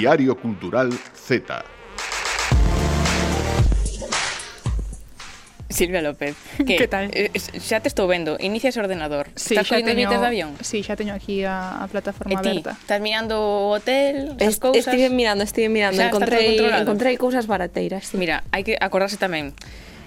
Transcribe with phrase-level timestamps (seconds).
[0.00, 1.62] Diario Cultural Z.
[5.68, 7.10] Silvia López, que, que tal?
[7.12, 9.28] Eh, xa te estou vendo, inicias ordenador.
[9.36, 10.56] Sí, estás collendo teño, de avión?
[10.64, 12.80] Sí, xa teño aquí a, a plataforma eh, ti, aberta.
[12.80, 14.88] Estás mirando o hotel, as Est, cousas?
[14.88, 18.08] Estive mirando, estive mirando, xa encontrei, encontrei cousas barateiras.
[18.08, 18.16] Sí.
[18.16, 19.52] Mira, hai que acordarse tamén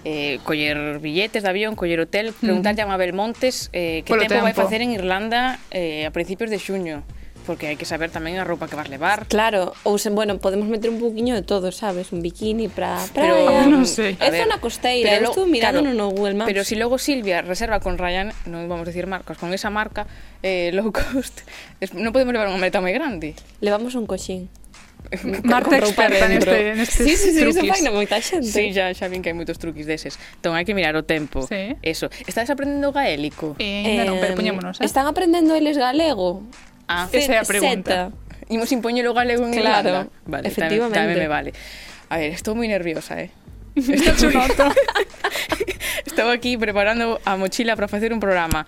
[0.10, 2.90] eh, coller billetes de avión, coller hotel, preguntarlle uh mm.
[2.90, 2.98] -huh.
[2.98, 6.50] a Mabel Montes eh, que Polo tempo, tempo vai facer en Irlanda eh, a principios
[6.50, 7.06] de xuño
[7.44, 9.28] porque hai que saber tamén a roupa que vas levar.
[9.28, 12.10] Claro, ou se, bueno, podemos meter un poquinho de todo, sabes?
[12.16, 13.36] Un bikini para praia.
[13.36, 14.16] Pero non sei.
[14.18, 16.50] É zona costeira, eu estou mirando claro, no Google Maps.
[16.50, 19.70] Pero se si logo Silvia reserva con Ryan, non vamos a decir marcas, con esa
[19.70, 20.10] marca
[20.42, 21.46] eh, low cost,
[21.94, 23.38] non podemos levar unha maleta moi grande.
[23.62, 24.50] Levamos un coxín.
[25.44, 27.62] Marta experta neste, neste sí, sí, sí, truquis.
[27.62, 28.48] Sí, faina moita xente.
[28.48, 30.18] Sí, ya, xa vin que hai moitos truquis deses.
[30.40, 31.44] Entón, hai que mirar o tempo.
[31.46, 31.76] Sí.
[31.84, 32.08] Eso.
[32.26, 33.56] Estás aprendendo gaélico?
[33.60, 34.88] Eh, eh, non, pero poñémonos, eh?
[34.88, 36.48] Están aprendendo eles galego?
[36.88, 38.12] Ah, esa é a pregunta.
[38.12, 38.54] Z.
[38.54, 40.12] Imos impoñelo galego en claro, Irlanda.
[40.28, 41.00] Vale, efectivamente.
[41.00, 41.52] Tamén, tamén me vale.
[42.12, 43.32] A ver, estou moi nerviosa, eh?
[43.74, 44.70] Estou noto.
[46.10, 48.68] estou aquí preparando a mochila para facer un programa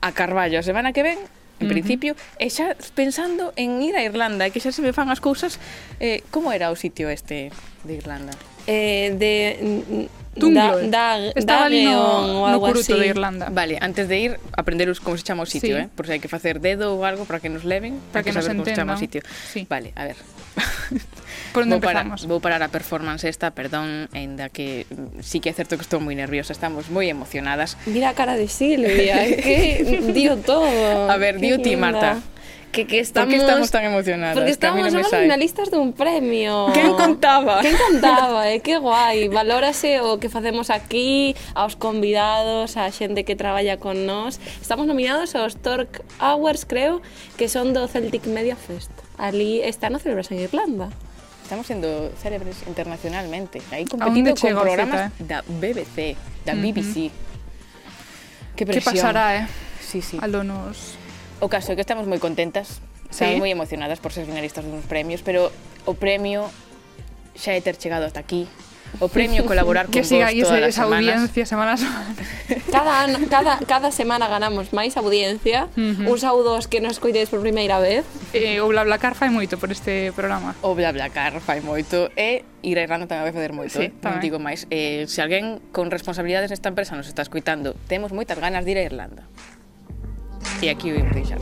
[0.00, 1.20] a Carballo a semana que ven
[1.60, 1.76] en uh -huh.
[1.76, 5.60] principio, e xa pensando en ir a Irlanda, que xa se me fan as cousas,
[6.00, 7.52] eh, como era o sitio este
[7.84, 8.32] de Irlanda?
[8.64, 10.88] Eh, de Dungloe.
[10.88, 12.94] Da, da, Estaba ali no, no curuto así.
[12.94, 13.48] de Irlanda.
[13.50, 15.82] Vale, antes de ir, aprenderos como se chama o sitio, sí.
[15.82, 15.88] eh?
[15.90, 18.38] Por si hai que facer dedo ou algo para que nos leven, para, que, que
[18.38, 18.62] nos entendan.
[18.62, 19.20] Como se chama o sitio.
[19.26, 19.66] Sí.
[19.68, 20.16] Vale, a ver.
[21.52, 22.26] Por onde vou empezamos?
[22.30, 25.98] Vou parar a performance esta, perdón, ainda que mm, sí que é certo que estou
[25.98, 27.74] moi nerviosa, estamos moi emocionadas.
[27.90, 29.82] Mira a cara de Silvia, que
[30.16, 31.10] dio todo.
[31.10, 32.22] A ver, dio ti, Marta
[32.72, 33.34] que, que estamos...
[33.34, 34.34] Por que estamos tan emocionadas?
[34.36, 36.70] Porque estamos, no somos finalistas dun premio.
[36.72, 37.60] Quen contaba?
[37.60, 38.60] Quen contaba, eh?
[38.60, 39.28] Que guai.
[39.28, 44.38] Valórase o que facemos aquí, aos convidados, a xente que traballa con nós.
[44.60, 47.02] Estamos nominados aos Torque Awards, creo,
[47.36, 48.90] que son do Celtic Media Fest.
[49.18, 50.88] Ali está no celebras en Irlanda
[51.50, 53.60] estamos sendo célebres internacionalmente.
[53.72, 55.26] Aí competindo con programas cita, eh?
[55.26, 56.16] da BBC,
[56.46, 56.96] da BBC.
[56.96, 58.54] Uh -huh.
[58.54, 59.48] Que, que pasará, eh?
[59.82, 60.16] Sí, sí.
[60.22, 60.94] A lo nos
[61.40, 63.40] O caso é que estamos moi contentas, estamos sí.
[63.40, 65.48] moi emocionadas por ser finalistas dos premios, pero
[65.88, 66.52] o premio
[67.32, 68.44] xa é ter chegado hasta aquí,
[68.98, 71.14] o premio colaborar con que siga vos todas esa semanas.
[71.14, 72.14] audiencia semana a semana.
[72.70, 75.70] Cada, ano, cada, cada semana ganamos máis audiencia.
[75.78, 76.10] Uh -huh.
[76.10, 78.04] Un saúdo aos que nos coidedes por primeira vez.
[78.34, 80.54] Eh, o BlaBlaCar fai moito por este programa.
[80.62, 83.78] O BlaBlaCar fai moito e ir a Irlanda tamén vai fazer moito.
[83.78, 84.02] Sí, eh?
[84.02, 84.66] non digo máis.
[84.70, 88.78] Eh, se alguén con responsabilidades nesta empresa nos está escuitando, temos moitas ganas de ir
[88.78, 89.24] a Irlanda.
[90.62, 91.36] E aquí o їм priša.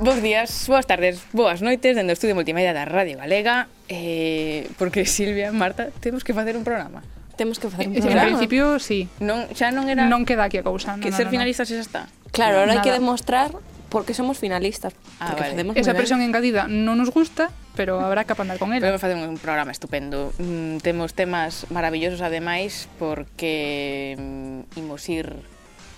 [0.00, 3.68] Bos días, boas tardes, boas noites dentro do Estudio Multimedia da Radio Galega.
[3.88, 7.02] Eh, Porque Silvia, Marta, temos que facer un programa?
[7.36, 8.22] Temos que facer un programa.
[8.22, 9.08] En principio, sí.
[9.20, 11.76] non, Xa non era Non queda aquí a cousa Que no, ser no, finalistas no.
[11.76, 12.02] xa está.
[12.32, 13.52] Claro, ahora hai que demostrar
[13.90, 14.94] porque somos finalistas.
[15.18, 15.78] Ah, porque vale.
[15.78, 18.80] Esa presión engadida non nos gusta, pero habrá que aprender con ela.
[18.80, 20.32] Podemos facer un programa estupendo.
[20.38, 25.34] Mm, temos temas maravillosos ademais porque mm, imos ir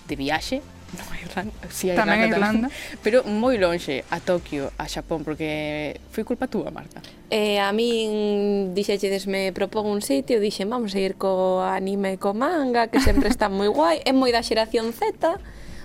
[0.09, 0.59] de viaxe
[0.97, 2.67] no, Irlanda, sí, a tamén Irlanda, a Irlanda.
[2.69, 3.01] Tamén.
[3.01, 7.01] Pero moi lonxe, a Tokio, a Xapón, porque foi culpa túa, Marta.
[7.33, 12.21] Eh, a min dixechedes me propón un sitio, dixen vamos a ir co anime e
[12.21, 15.41] co manga, que sempre está moi guai, é moi da xeración Z,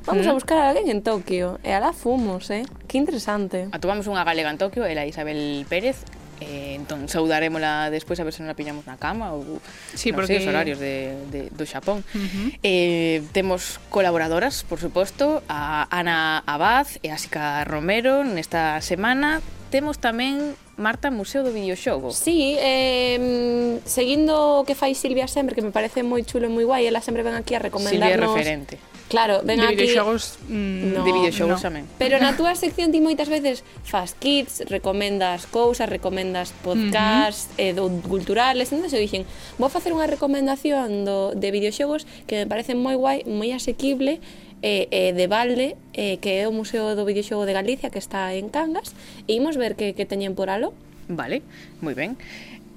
[0.08, 0.30] Vamos mm.
[0.30, 1.60] a buscar a alguén en Tokio.
[1.60, 2.64] E alá fomos, eh?
[2.88, 3.68] Que interesante.
[3.76, 6.00] Atopamos unha galega en Tokio, ela Isabel Pérez,
[6.40, 9.60] eh, entón saudarémola despois a ver se non a pillamos na cama ou
[9.92, 10.40] sí, non porque...
[10.40, 12.00] sei, os horarios de, de, do Xapón.
[12.16, 12.48] Uh -huh.
[12.64, 19.44] eh, temos colaboradoras, por suposto, a Ana Abad e a Sica Romero nesta semana.
[19.68, 22.16] Temos tamén Marta, Museo do Videoxogo.
[22.16, 26.64] Sí, eh, seguindo o que fai Silvia sempre, que me parece moi chulo e moi
[26.64, 28.08] guai, ela sempre ven aquí a recomendarnos...
[28.08, 29.76] Silvia referente Claro, ven de aquí...
[29.76, 31.64] videoxogos, mm, no, de videoxogos no.
[31.64, 31.84] tamén.
[31.96, 37.64] Pero na túa sección ti moitas veces fas kits, recomendas cousas, recomendas podcast, uh -huh.
[37.64, 39.24] eh, do culturales, entón se dixen,
[39.56, 44.20] vou facer unha recomendación do, de videoxogos que me parece moi guai, moi asequible,
[44.60, 48.34] eh, eh, de balde, eh, que é o Museo do Videoxogo de Galicia, que está
[48.34, 48.92] en Cangas,
[49.24, 50.76] e imos ver que, que teñen por alo.
[51.08, 51.40] Vale,
[51.80, 52.20] moi ben.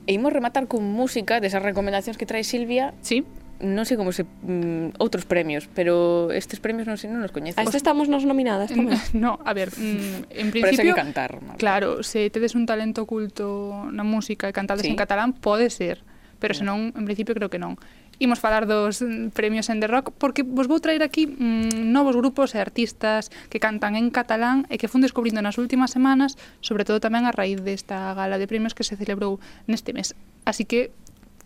[0.07, 2.95] E imos rematar con música desas recomendacións que trae Silvia.
[3.04, 3.27] Sí
[3.62, 7.62] non sei como se mm, outros premios, pero estes premios non sei, non os coñezo.
[7.62, 9.00] A este estamos nos nominadas mm, tamén.
[9.16, 10.81] No, a ver, mm, en principio...
[10.81, 11.38] Parece que cantar.
[11.40, 11.62] Marta.
[11.62, 14.92] Claro, se tedes un talento oculto na música e cantades sí.
[14.92, 16.02] en catalán, pode ser,
[16.42, 17.78] pero senón, en principio, creo que non.
[18.22, 22.13] Imos falar dos mm, premios en The Rock porque vos vou traer aquí mm, novos
[22.13, 26.86] grupos e artistas que cantan en catalán e que fun descubrindo nas últimas semanas, sobre
[26.86, 30.13] todo tamén a raíz desta gala de premios que se celebrou neste mes.
[30.46, 30.94] Así que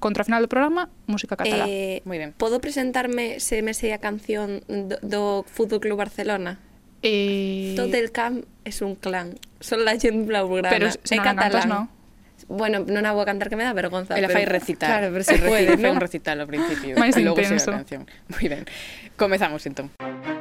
[0.06, 1.66] contra o final do programa, música catalá.
[1.66, 2.38] Eh, Moi ben.
[2.38, 6.62] Podo presentarme se me sei a canción do, do Fútbol Club Barcelona?
[7.02, 7.74] Eh...
[7.74, 9.34] Tot el camp es un clan.
[9.58, 10.70] Son la gent blaugrana.
[10.70, 11.90] Pero se non cantas, no.
[12.46, 14.14] Bueno, non a vou cantar que me dá vergonza.
[14.14, 14.94] Ela fai recitar.
[14.94, 15.82] Claro, pero se puede, ¿no?
[15.82, 16.94] fai un recital ao principio.
[17.02, 17.34] Máis intenso.
[17.34, 18.06] Logo se a canción.
[18.30, 18.70] Moi ben.
[19.18, 19.90] Comezamos, entón.
[19.90, 20.35] Comezamos, entón.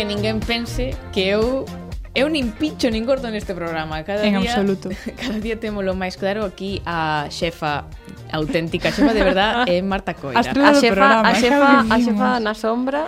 [0.00, 1.68] que ninguén pense que eu
[2.16, 4.02] Eu nin pincho nin gordo neste programa.
[4.02, 4.88] Cada En día, absoluto.
[5.20, 7.86] Cada día témolo máis claro aquí a xefa
[8.32, 10.40] a auténtica xefa de verdad é Marta Coira.
[10.40, 13.06] A xefa, programa, a xefa, a xefa na sombra.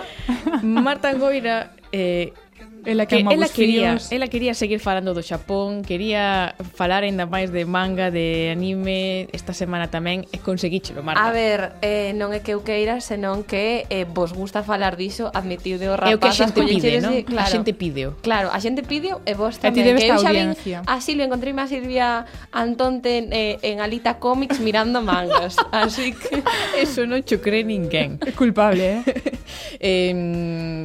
[0.62, 2.36] Marta Coira eh,
[2.84, 7.54] Ela que, que ela quería, ela quería seguir falando do Xapón, quería falar aínda máis
[7.54, 11.22] de manga, de anime, esta semana tamén e conseguíchelo, Marta.
[11.22, 15.30] A ver, eh, non é que eu queira, senón que eh, vos gusta falar diso,
[15.30, 16.10] admitiude o rapaz.
[16.10, 17.14] É o que a xente pide, non?
[17.22, 18.02] Claro, a xente pide.
[18.18, 19.86] Claro, a xente pide e vos tamén.
[19.86, 20.50] E que eu xa vin
[20.82, 22.08] a Silvia, encontríme a Silvia
[22.50, 25.54] Antonte eh, en Alita Comics mirando mangas.
[25.70, 26.42] Así que...
[26.74, 28.18] Eso non cho cree ninguén.
[28.26, 29.00] É culpable, eh?
[29.78, 30.82] eh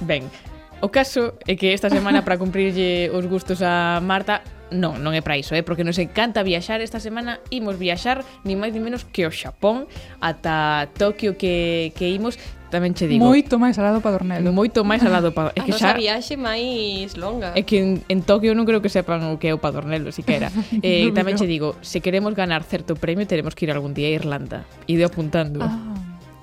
[0.00, 0.24] ben,
[0.80, 4.42] O caso é que esta semana para cumprirlle os gustos a Marta
[4.74, 5.62] Non, non é para iso, é eh?
[5.62, 9.86] porque nos encanta viaxar Esta semana imos viaxar ni máis ni menos que o Xapón
[10.18, 12.40] Ata Tokio que, que imos
[12.74, 13.22] tamén che digo.
[13.22, 14.50] Moito máis alado para Dornelo.
[14.50, 15.54] Moito máis alado para...
[15.54, 15.94] É que xa...
[15.94, 17.54] A viaxe máis longa.
[17.54, 20.50] É que en, en Tokio non creo que sepan o que é o Padornelo, siquera.
[20.82, 24.10] eh, no tamén che digo, se queremos ganar certo premio, teremos que ir algún día
[24.10, 24.66] a Irlanda.
[24.90, 25.62] Ide apuntando.
[25.62, 25.94] Ah,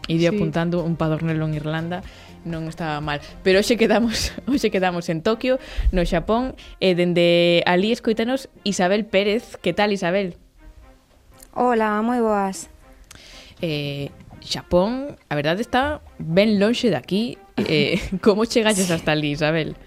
[0.07, 0.31] Ide sí.
[0.31, 1.99] apuntando un Padornelo en Irlanda
[2.45, 3.21] non estaba mal.
[3.45, 5.59] Pero hoxe quedamos, hoxe quedamos en Tokio,
[5.93, 9.57] no Xapón, e dende ali escoitanos Isabel Pérez.
[9.61, 10.37] Que tal, Isabel?
[11.53, 12.71] Hola, moi boas.
[13.61, 14.09] Eh,
[14.41, 17.37] Xapón, a verdade está ben lonxe daqui.
[17.57, 19.77] Eh, como chegaches hasta ali, Isabel?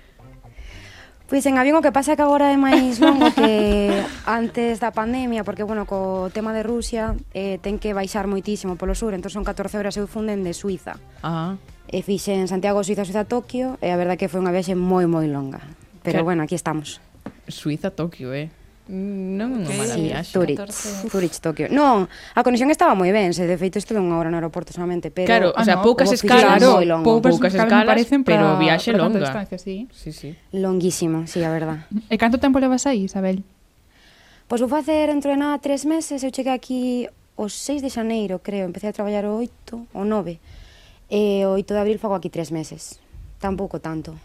[1.25, 3.91] Pois en avión o que pasa é que agora é máis longo que
[4.29, 8.93] antes da pandemia, porque, bueno, co tema de Rusia eh, ten que baixar moitísimo polo
[8.93, 11.00] sur, entón son 14 horas eu funden de Suiza.
[11.25, 11.57] Ah.
[11.94, 15.31] E fixen Santiago, Suiza, Suiza, Tokio, e a verdade que foi unha viaxe moi, moi
[15.31, 15.62] longa.
[16.02, 16.26] Pero claro.
[16.26, 16.99] bueno, aquí estamos.
[17.46, 18.50] Suiza, Tokio, eh?
[18.91, 20.58] Non é unha mala sí, Zurich,
[21.08, 21.70] Zurich, Tokio.
[21.70, 25.14] Non, a conexión estaba moi ben, se de feito estuve unha hora no aeroporto solamente,
[25.14, 28.47] pero Claro, ah, o sea, no, poucas escalas, claro, poucas, poucas escalas, parecen para, pero
[28.58, 29.23] viaxe para longa.
[29.23, 29.87] Distancia, sí.
[29.94, 30.35] Sí, sí.
[30.50, 31.87] Longuísimo, sí, a verdad.
[32.12, 33.47] E canto tempo levas aí, Isabel?
[34.50, 37.06] Pois vou facer dentro de nada tres meses, eu cheguei aquí
[37.38, 40.43] os 6 de xaneiro, creo, empecé a traballar o 8 ou 9
[41.11, 42.99] E o 8 de abril fago aquí tres meses,
[43.41, 44.17] tampouco tanto.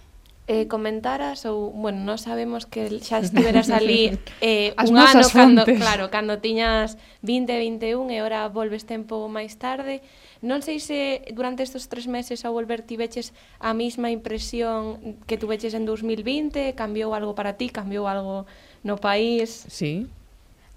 [0.49, 5.29] Eh, comentaras ou, bueno, non sabemos que xa estiveras ali eh, As un ano fontes.
[5.29, 10.01] cando, claro, cando tiñas 20, 21 e ora volves tempo máis tarde.
[10.41, 13.29] Non sei se durante estes tres meses ao volver ti veches
[13.61, 14.97] a mesma impresión
[15.29, 18.49] que tuveches en 2020, cambiou algo para ti, cambiou algo
[18.81, 19.69] no país.
[19.69, 20.09] Sí.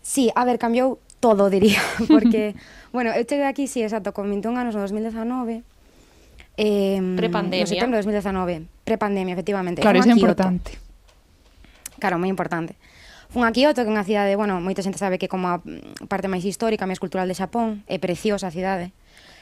[0.05, 1.81] Sí, a ver, cambiou todo, diría,
[2.12, 2.53] porque,
[2.93, 5.65] bueno, eu cheguei aquí, sí, exacto, con 21 anos no 2019,
[6.56, 7.64] eh, prepandemia.
[7.64, 9.80] No setembro de 2019, prepandemia, efectivamente.
[9.80, 10.78] Claro, iso é importante.
[11.98, 12.74] Claro, moi importante.
[13.32, 16.04] Fun a Kioto, que é unha cidade, bueno, moita xente sabe que como a mm,
[16.10, 18.92] parte máis histórica, máis cultural de Xapón, é preciosa a cidade,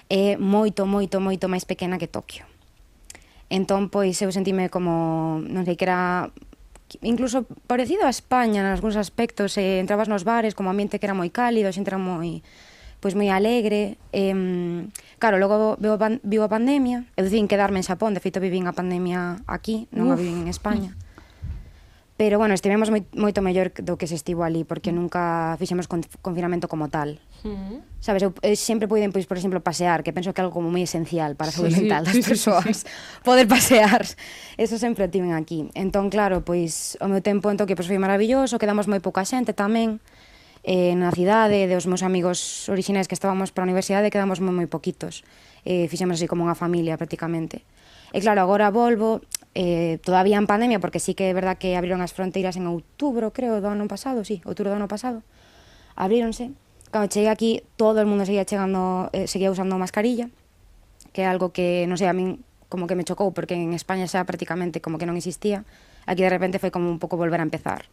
[0.07, 2.47] é moito, moito, moito máis pequena que Tokio.
[3.51, 6.31] Entón, pois, eu sentime como, non sei, que era
[7.03, 11.19] incluso parecido a España en algúns aspectos, eh, entrabas nos bares como ambiente que era
[11.19, 12.47] moi cálido, a xente era moi
[13.01, 13.97] pois moi alegre.
[14.13, 14.37] Eh,
[15.19, 18.69] claro, logo veo, pan, vivo a pandemia, eu decín quedarme en Xapón, de feito vivín
[18.69, 20.15] a pandemia aquí, non Uf.
[20.15, 20.93] a vivín en España.
[22.21, 26.05] Pero, bueno, estivemos moi, moito mellor do que se estivo ali, porque nunca fixemos con,
[26.21, 27.17] confinamento como tal.
[27.41, 27.77] Uh -huh.
[27.97, 30.69] Sabes, eu, eu sempre puiden, pois, por exemplo, pasear, que penso que é algo como
[30.69, 33.25] moi esencial para a saúde sí, mental das sí, persoas, sí, sí.
[33.25, 34.05] poder pasear.
[34.61, 35.73] Eso sempre o tiven aquí.
[35.73, 39.57] Entón, claro, pois, o meu tempo entón que pois, foi maravilloso, quedamos moi pouca xente
[39.57, 40.05] tamén,
[40.65, 44.69] eh, na cidade, dos meus amigos orixinais que estábamos para a universidade, quedamos moi moi
[44.69, 45.25] poquitos.
[45.65, 47.65] Eh, fixemos así como unha familia prácticamente.
[48.11, 49.23] E claro, agora volvo,
[49.55, 53.31] eh, todavía en pandemia, porque sí que é verdad que abriron as fronteiras en outubro,
[53.31, 55.23] creo, do ano pasado, sí, outubro do ano pasado.
[55.95, 56.51] Abríronse.
[56.91, 60.27] Cando cheguei aquí, todo o mundo seguía chegando, eh, seguía usando mascarilla,
[61.15, 64.07] que é algo que, non sei, a min como que me chocou, porque en España
[64.11, 65.63] xa prácticamente como que non existía.
[66.07, 67.87] Aquí de repente foi como un pouco volver a empezar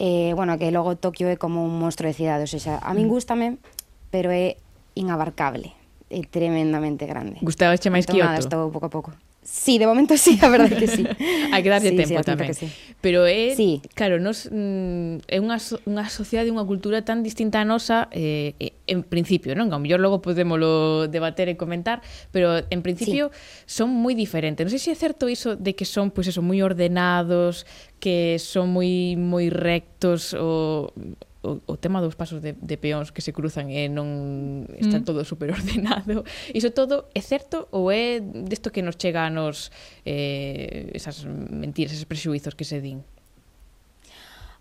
[0.00, 3.04] eh, bueno, que logo Tokio é como un monstro de cidade, ou seja, a min
[3.04, 3.12] mm.
[3.12, 3.60] gustame,
[4.08, 4.56] pero é
[4.96, 5.76] inabarcable,
[6.08, 7.36] é tremendamente grande.
[7.44, 8.48] Gustaba máis Entón, nada, Kioto?
[8.48, 9.10] estou pouco a pouco.
[9.42, 11.06] Sí, de momento sí, a verdade que sí.
[11.52, 12.52] Hai que darlle sí, tempo sí, tamén.
[12.52, 12.68] Sí.
[13.00, 13.80] Pero é, sí.
[13.96, 15.56] claro, nos mm, é unha
[15.88, 18.52] unha sociedade, unha cultura tan distinta a nosa eh,
[18.84, 19.72] en principio, non?
[19.72, 23.80] Ao mellor logo podémolo debater e comentar, pero en principio sí.
[23.80, 24.60] son moi diferentes.
[24.60, 27.64] Non sei se é certo iso de que son pois pues, eso moi ordenados,
[27.96, 30.92] que son moi moi rectos o
[31.42, 35.06] o, o tema dos pasos de, de peóns que se cruzan e non está mm.
[35.08, 36.28] todo superordenado.
[36.52, 39.72] Iso todo é certo ou é desto que nos chega a nos
[40.04, 43.00] eh, esas mentiras, esos prexuizos que se din?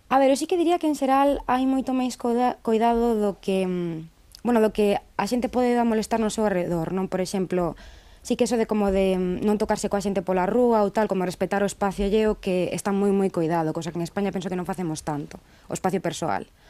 [0.08, 3.36] A ver, eu sí que diría que en xeral hai moito máis coida, coidado do
[3.44, 7.12] que mm, bueno, do que a xente pode molestar no seu alrededor, non?
[7.12, 7.76] Por exemplo,
[8.24, 11.12] sí que eso de como de mm, non tocarse coa xente pola rúa ou tal,
[11.12, 14.48] como respetar o espacio alleo que está moi moi coidado, cosa que en España penso
[14.48, 16.48] que non facemos tanto, o espacio persoal.
[16.48, 16.69] Uh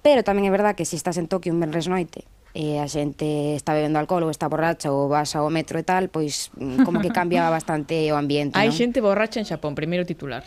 [0.00, 3.54] Pero tamén é verdad que se estás en Tokio un venres noite e a xente
[3.54, 6.98] está bebendo alcohol ou está borracha ou vas ao metro e tal, pois mm, como
[6.98, 8.74] que cambia bastante o ambiente, Hai ¿no?
[8.74, 10.42] xente borracha en Xapón, primeiro titular.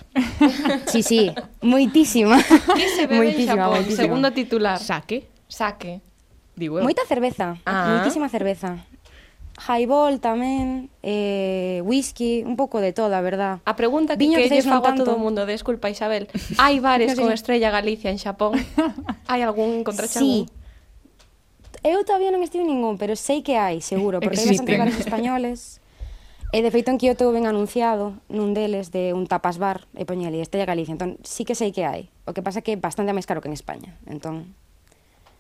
[0.92, 1.32] sí, sí,
[1.64, 2.36] moitísima.
[2.76, 3.72] Que se bebe moitísima, en Xapón?
[3.80, 4.04] Moitísima.
[4.04, 4.78] Segundo titular.
[4.84, 5.32] Saque.
[5.48, 6.04] Saque.
[6.60, 6.84] Digo eu.
[6.84, 7.98] Moita cerveza, ah.
[7.98, 8.84] moitísima cerveza
[9.58, 13.62] highball tamén, eh, whisky, un pouco de todo, a verdad.
[13.66, 16.82] A pregunta que, Viño que, que lle fago a todo o mundo, desculpa Isabel, hai
[16.82, 17.22] bares no, sí.
[17.22, 18.58] con estrella Galicia en Xapón?
[19.32, 20.50] hai algún contra Sí.
[20.50, 20.64] Algún?
[21.84, 25.84] Eu todavía non estive ningún, pero sei que hai, seguro, porque hai bastante bares españoles.
[26.54, 30.38] E de feito en Kioto ben anunciado nun deles de un tapas bar e poñeli
[30.38, 30.94] Estrella Galicia.
[30.94, 32.14] Entón, sí que sei que hai.
[32.30, 33.98] O que pasa que é bastante máis caro que en España.
[34.06, 34.54] Entón,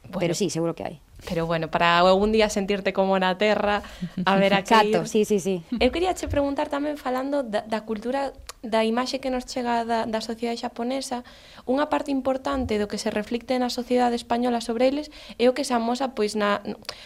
[0.03, 0.97] Bueno, pero sí, seguro que hai.
[1.23, 3.81] Pero bueno, para algún día sentirte como na terra,
[4.27, 5.07] a ver a que Chato, ir.
[5.07, 5.63] sí, sí, sí.
[5.79, 10.03] Eu quería che preguntar tamén falando da, da cultura da imaxe que nos chega da,
[10.03, 11.23] da sociedade xaponesa,
[11.63, 15.07] unha parte importante do que se reflicte na sociedade española sobre eles
[15.39, 16.59] é o que se amosa pois na,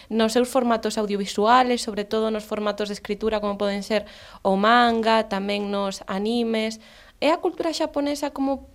[0.10, 4.10] nos seus formatos audiovisuales, sobre todo nos formatos de escritura como poden ser
[4.42, 6.82] o manga, tamén nos animes.
[7.22, 8.66] É a cultura xaponesa como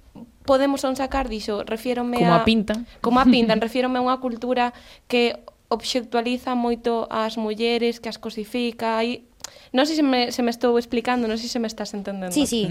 [0.44, 2.74] podemos sacar dixo, refiérome como a, a pinta.
[3.00, 4.76] Como a pintan, refiérome a unha cultura
[5.06, 5.38] que
[5.72, 9.24] obxectualiza moito as mulleres, que as cosifica, e
[9.72, 12.34] non sei se me, se me estou explicando, non sei se me estás entendendo.
[12.34, 12.68] Sí, sí.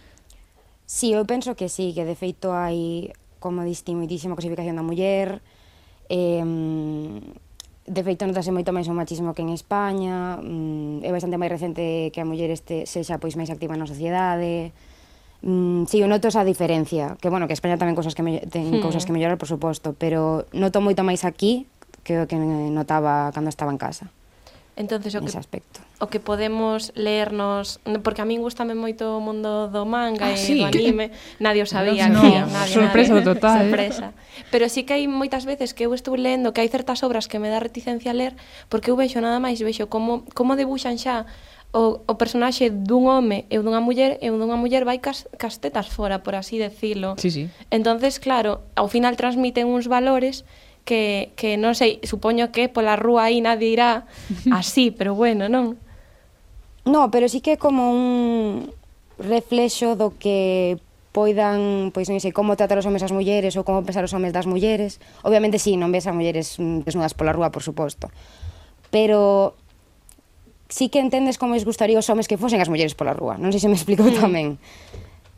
[0.84, 3.08] sí, eu penso que sí, que de feito hai
[3.40, 5.40] como distinguidísima cosificación da muller,
[6.12, 6.44] eh,
[7.84, 12.08] de feito notase moito máis o machismo que en España, mm, é bastante máis recente
[12.12, 14.72] que a muller este sexa pois máis activa na sociedade,
[15.44, 18.80] Mm, sí, eu noto esa diferencia, que bueno, que España tamén cousas que me, ten
[18.80, 18.80] hmm.
[18.80, 21.68] cousas que mellorar, por suposto, pero noto moito máis aquí
[22.00, 24.08] que o que notaba cando estaba en casa.
[24.76, 25.84] Entonces, o que, aspecto.
[26.00, 30.40] o que podemos leernos, porque a min gustame moito o mundo do manga ah, e
[30.40, 33.54] sí, do anime, nadie o sabía, no, que, no, nadie, sorpresa nadie, total.
[33.54, 33.64] ¿eh?
[33.68, 34.06] Sorpresa.
[34.16, 34.48] Eh?
[34.48, 37.36] Pero sí que hai moitas veces que eu estou lendo que hai certas obras que
[37.36, 38.32] me dá reticencia a ler
[38.66, 41.28] porque eu vexo nada máis, vexo como como debuxan xa
[41.74, 45.90] o, o personaxe dun home e dunha muller e dunha muller vai cas, cas tetas
[45.90, 47.18] fora, por así decirlo.
[47.18, 47.50] Sí, sí.
[47.74, 50.46] Entonces, claro, ao final transmiten uns valores
[50.86, 54.06] que, que non sei, supoño que pola rúa aí nadie irá
[54.54, 55.74] así, pero bueno, non?
[56.86, 58.70] No, pero sí que é como un
[59.18, 60.78] reflexo do que
[61.10, 64.30] poidan, pois non sei, como tratar os homes as mulleres ou como pensar os homes
[64.30, 65.02] das mulleres.
[65.26, 66.54] Obviamente sí, non ves a mulleres
[66.86, 68.14] desnudas pola rúa, por suposto.
[68.94, 69.58] Pero
[70.68, 73.36] sí que entendes como les gustaría os homes que fosen as mulleres pola rúa.
[73.36, 74.16] Non sei se me explico mm.
[74.20, 74.56] tamén.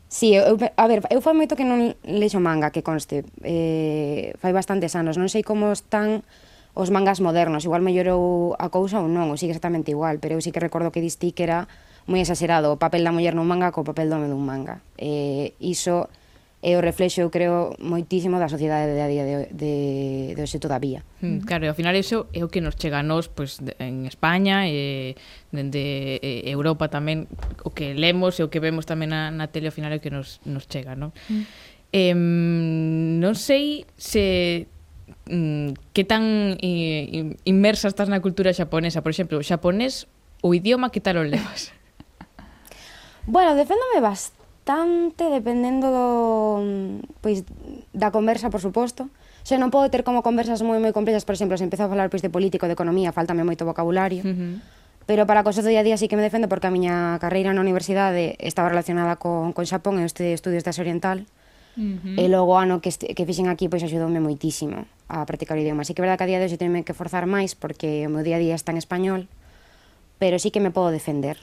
[0.07, 3.27] Sí, eu, a ver, eu fai moito que non leixo manga, que conste.
[3.43, 5.19] Eh, fai bastantes anos.
[5.19, 6.23] Non sei como están
[6.71, 7.67] os mangas modernos.
[7.67, 10.23] Igual mellorou a cousa ou non, ou sigue exactamente igual.
[10.23, 11.67] Pero eu sí que recordo que distí que era
[12.07, 14.79] moi exagerado o papel da muller nun manga co papel do home dun manga.
[14.95, 16.07] Eh, iso
[16.67, 19.73] é o reflexo, eu creo, moitísimo da sociedade de a día de, de,
[20.35, 21.07] de hoxe todavía.
[21.23, 24.03] Mm, claro, ao final iso é o que nos chega a nós pois, pues, en
[24.03, 25.15] España, e
[25.55, 27.31] dende de Europa tamén,
[27.63, 30.03] o que lemos e o que vemos tamén na, na tele, ao final é o
[30.03, 31.15] que nos, nos chega, non?
[31.31, 31.47] Mm.
[31.95, 32.11] Eh,
[33.23, 34.67] non sei se
[35.31, 40.11] mm, que tan eh, inmersa estás na cultura xaponesa, por exemplo, o xaponés,
[40.43, 41.71] o idioma que tal o levas?
[43.27, 44.36] Bueno, deféndome bastante
[44.67, 46.07] bastante dependendo do,
[47.23, 47.47] pois,
[47.95, 49.07] da conversa, por suposto.
[49.47, 52.11] Se non podo ter como conversas moi moi complexas, por exemplo, se empezo a falar
[52.11, 54.27] pois de político, de economía, faltame moito vocabulario.
[54.27, 54.55] Uh -huh
[55.07, 57.55] pero para cosas do día a día sí que me defendo porque a miña carreira
[57.55, 62.19] na universidade estaba relacionada con, con Xapón e este estudios de Asia Oriental uh -huh.
[62.19, 65.87] e logo ano que, este, que fixen aquí pois axudoume moitísimo a practicar o idioma
[65.87, 68.11] así que é verdade que a día de hoxe tenme que forzar máis porque o
[68.11, 69.31] meu día a día está en español
[70.19, 71.39] pero sí que me podo defender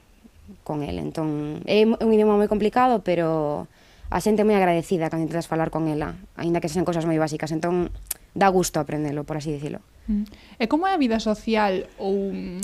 [0.63, 0.99] con el.
[0.99, 3.67] Entón, é un idioma moi complicado, pero
[4.13, 7.17] a xente é moi agradecida cando intentas falar con ela, aínda que sexan cousas moi
[7.17, 7.51] básicas.
[7.51, 7.91] Entón,
[8.37, 9.81] dá gusto aprendelo, por así dicilo.
[10.07, 10.69] E mm.
[10.69, 12.61] como é a vida social ou mm,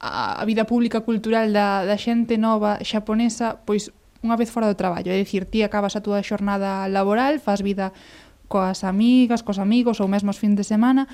[0.00, 5.08] a vida pública cultural da, da xente nova xaponesa, pois unha vez fora do traballo,
[5.12, 7.92] é dicir, ti acabas a túa xornada laboral, fas vida
[8.50, 11.06] coas amigas, cos amigos ou mesmo os fins de semana,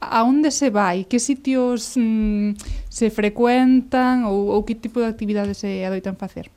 [0.00, 1.04] a onde se vai?
[1.04, 2.54] Que sitios mm,
[2.88, 6.50] se frecuentan ou, ou que tipo de actividades se adoitan facer?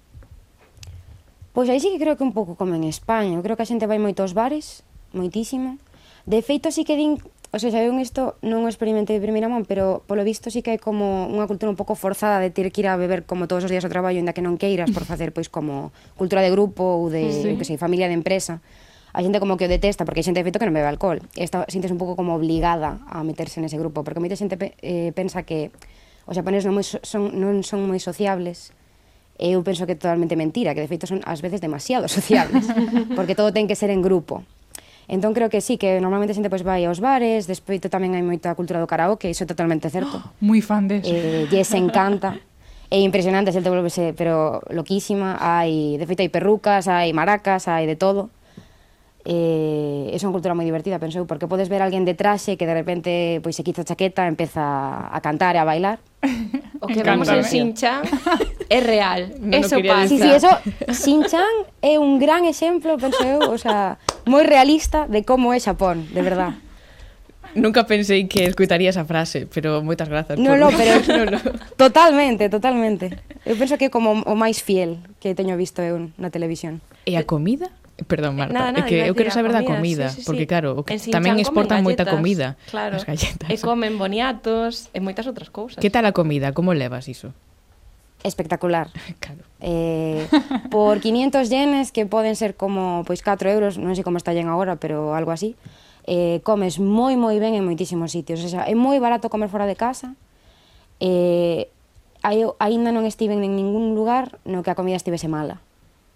[1.52, 3.36] Pois aí sí que creo que un pouco como en España.
[3.36, 5.76] Eu creo que a xente vai moitos bares, moitísimo.
[6.24, 7.20] De feito, sí que din...
[7.52, 10.64] O sea, xa eu isto non o experimentei de primeira man, pero polo visto sí
[10.64, 13.44] que hai como unha cultura un pouco forzada de ter que ir a beber como
[13.52, 16.48] todos os días ao traballo, ainda que non queiras, por facer pois como cultura de
[16.48, 17.52] grupo ou de, sí.
[17.60, 18.64] que sei, familia de empresa
[19.12, 21.20] a xente como que o detesta, porque hai xente de feito que non bebe alcohol.
[21.36, 25.12] Esta sintes un pouco como obligada a meterse nese grupo, porque moita xente pe, eh,
[25.12, 25.72] pensa que
[26.30, 28.72] os japoneses non, moi, son, non son moi sociables,
[29.36, 32.72] e eu penso que é totalmente mentira, que de feito son ás veces demasiado sociables,
[33.18, 34.48] porque todo ten que ser en grupo.
[35.12, 38.24] Entón creo que sí, que normalmente a xente pois vai aos bares, despois tamén hai
[38.24, 40.24] moita cultura do karaoke, iso é totalmente certo.
[40.24, 41.04] Oh, moi fan des.
[41.04, 42.40] Eh, lles encanta.
[42.92, 47.96] É impresionante, xente volvese, pero loquísima, hai, de feito hai perrucas, hai maracas, hai de
[48.00, 48.32] todo
[49.26, 52.74] eh, é unha cultura moi divertida, pensou, porque podes ver alguén de traxe que de
[52.74, 53.12] repente
[53.46, 56.02] pois se quita a chaqueta, empeza a cantar e a bailar.
[56.82, 58.02] O que vemos en Sinchan
[58.70, 60.10] é real, no eso pasa.
[60.10, 60.50] Sí, sí, eso,
[60.90, 66.10] Sinchan é un gran exemplo, penso eu, o sea, moi realista de como é Xapón,
[66.14, 66.58] de verdad.
[67.54, 70.40] Nunca pensei que escutaría esa frase, pero moitas grazas.
[70.40, 70.60] No, por...
[70.60, 71.40] no, pero no, no.
[71.76, 73.12] totalmente, totalmente.
[73.44, 76.80] Eu penso que é como o máis fiel que teño visto eu na televisión.
[77.04, 77.70] E a comida?
[78.08, 80.26] Perdón, eh, Marta, nada, nada, é que eu quero saber comida, da comida, sí, sí,
[80.26, 83.46] porque claro, o que tamén exportan moita comida, claro, as galletas.
[83.50, 85.78] E comen boniatos e moitas outras cousas.
[85.78, 86.56] Que tal a comida?
[86.56, 87.36] Como levas iso?
[88.24, 88.90] espectacular.
[89.20, 89.42] Claro.
[89.62, 90.28] Eh,
[90.72, 94.50] por 500 yenes, que poden ser como pois 4 euros, non sei como está yen
[94.50, 95.54] agora, pero algo así,
[96.10, 98.42] eh, comes moi moi ben en moitísimos sitios.
[98.42, 100.18] O sea, é moi barato comer fora de casa,
[100.98, 101.70] eh,
[102.26, 105.62] eu aínda non estiven en ningún lugar no que a comida estivese mala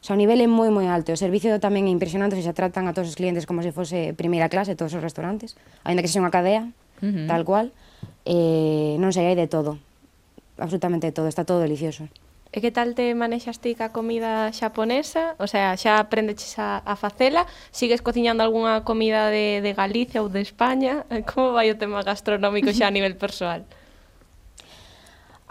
[0.05, 2.85] sea, o nivel é moi moi alto, o servicio tamén é impresionante, se xa tratan
[2.85, 6.21] a todos os clientes como se fose primeira clase, todos os restaurantes, aínda que sexa
[6.21, 7.25] unha cadea, uh -huh.
[7.25, 7.73] tal cual,
[8.29, 9.81] eh, non sei, hai de todo,
[10.61, 12.05] absolutamente de todo, está todo delicioso.
[12.55, 15.35] E que tal te manexas ti ca comida xaponesa?
[15.43, 17.43] O sea, xa aprendeches a, a facela?
[17.75, 21.03] Sigues cociñando algunha comida de, de Galicia ou de España?
[21.27, 23.67] Como vai o tema gastronómico xa a nivel persoal?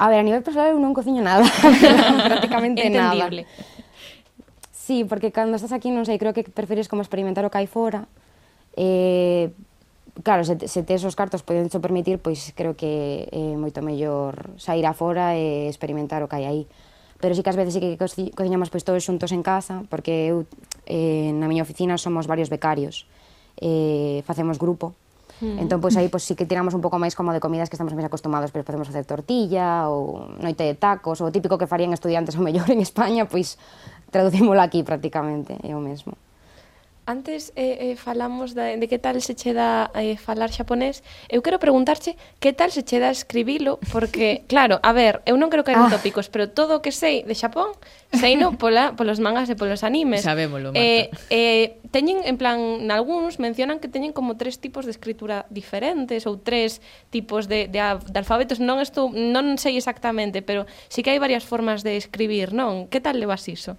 [0.00, 1.44] A ver, a nivel persoal eu non cociño nada,
[2.30, 3.20] prácticamente nada.
[3.20, 3.44] Entendible.
[4.84, 7.64] Sí, porque cando estás aquí, non sei, creo que preferes como experimentar o que hai
[7.64, 8.04] fora.
[8.76, 9.48] Eh,
[10.20, 13.80] claro, se, se tes os cartos poden xo permitir, pois creo que é eh, moito
[13.80, 16.62] mellor sair afora e experimentar o que hai aí.
[17.16, 20.44] Pero sí que ás veces sí que cociñamos pois todos xuntos en casa, porque eu
[20.84, 23.08] eh, na miña oficina somos varios becarios,
[23.64, 24.92] eh, facemos grupo,
[25.40, 25.66] Mm.
[25.66, 27.90] Entón, pois aí pois, sí que tiramos un pouco máis como de comidas que estamos
[27.90, 31.90] máis acostumados, pero podemos facer tortilla ou noite de tacos, ou o típico que farían
[31.90, 33.58] estudiantes o mellor en España, pois
[34.14, 36.14] traducímolo aquí prácticamente, é o mesmo.
[37.06, 41.04] Antes eh, eh, falamos de, de que tal se che dá eh, falar xaponés.
[41.28, 45.52] Eu quero preguntarche que tal se che dá escribilo, porque, claro, a ver, eu non
[45.52, 45.94] quero caer en ah.
[46.00, 47.76] tópicos, pero todo o que sei de Xapón,
[48.08, 50.24] sei no pola, polos mangas e polos animes.
[50.24, 51.28] Sabémolo, eh, Marta.
[51.28, 56.24] Eh, eh, teñen, en plan, nalgúns mencionan que teñen como tres tipos de escritura diferentes
[56.24, 56.80] ou tres
[57.12, 58.64] tipos de, de, de alfabetos.
[58.64, 62.88] Non, estou, non sei exactamente, pero sí que hai varias formas de escribir, non?
[62.88, 63.76] Que tal levas iso?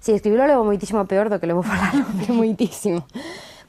[0.00, 3.04] si escribilo levo moitísimo peor do que levo falalo, pero moitísimo.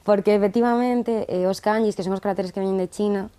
[0.02, 3.30] Porque efectivamente eh, os kanjis, que son os caracteres que veñen de China,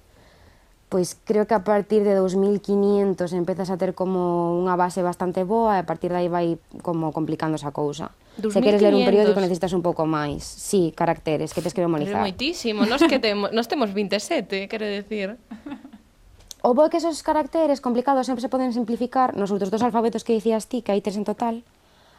[0.94, 5.76] pois creo que a partir de 2500 empezas a ter como unha base bastante boa
[5.76, 8.14] e a partir de aí vai como complicándose a cousa.
[8.38, 8.54] 2500.
[8.54, 10.46] Se queres ler un periódico necesitas un pouco máis.
[10.46, 12.22] Sí, caracteres, que tes que memorizar.
[12.22, 15.42] Pero moitísimo, nos que temos, nos temos 27, quero decir.
[16.62, 20.38] O bo que esos caracteres complicados sempre se poden simplificar nos outros dos alfabetos que
[20.38, 21.66] dicías ti, que hai tres en total,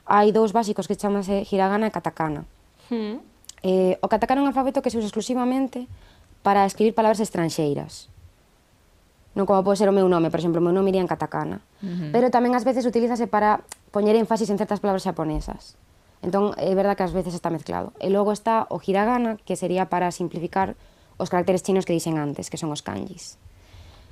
[0.04, 2.44] hai dous básicos que chamase hiragana e katakana.
[2.92, 3.20] Hmm.
[3.64, 5.88] Eh, o katakana é un alfabeto que se usa exclusivamente
[6.44, 8.12] para escribir palabras estranxeiras.
[9.34, 11.64] Non como pode ser o meu nome, por exemplo, o meu nome iría en katakana.
[11.82, 12.10] Uh -huh.
[12.14, 15.74] Pero tamén ás veces utilízase para poñer énfasis en certas palabras xaponesas.
[16.22, 17.92] Entón, é verdad que ás veces está mezclado.
[17.98, 20.76] E logo está o hiragana, que sería para simplificar
[21.18, 23.36] os caracteres chinos que dixen antes, que son os kanjis.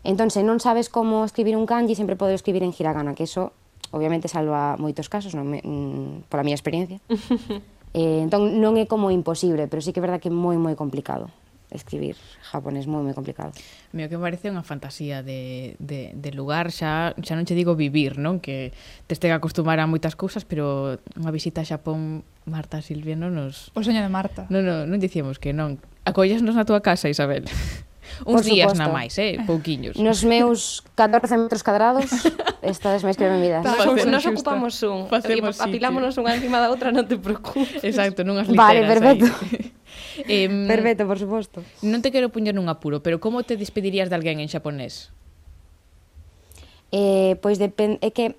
[0.02, 3.54] Entón, se non sabes como escribir un kanji, sempre podes escribir en hiragana, que eso
[3.92, 6.98] obviamente salva moitos casos, non me, mm, pola miña experiencia.
[7.94, 10.74] eh, entón non é como imposible, pero sí que é verdad que é moi moi
[10.74, 11.30] complicado
[11.72, 13.52] escribir japonés moi moi complicado.
[13.96, 17.74] Meo que me parece unha fantasía de, de, de lugar, xa, xa non che digo
[17.74, 18.38] vivir, non?
[18.44, 18.76] Que
[19.08, 23.72] te este acostumar a moitas cousas, pero unha visita a Xapón, Marta Silvia, non nos...
[23.72, 24.44] O soño de Marta.
[24.52, 25.80] Non, non, non dicíamos que non.
[26.04, 27.48] Acollasnos na túa casa, Isabel.
[28.24, 29.40] Uns días na máis, eh?
[29.46, 29.96] Pouquiños.
[29.98, 32.08] Nos meus 14 metros cadrados,
[32.62, 33.62] estades máis que benvidas.
[33.64, 34.06] vida.
[34.06, 35.08] nos ocupamos un.
[35.08, 37.82] Facemos eh, apilámonos unha encima da outra, non te preocupes.
[37.82, 39.26] Exacto, nunhas literas Vale, perfecto.
[40.28, 40.46] Aí.
[40.46, 41.64] eh, perfecto, por suposto.
[41.82, 45.10] Non te quero puñer nun apuro, pero como te despedirías de alguén en xaponés?
[46.92, 48.36] Eh, pois depende, é que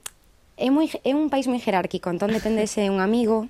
[0.57, 3.49] é moi é un país moi jerárquico, entón depende se é un amigo,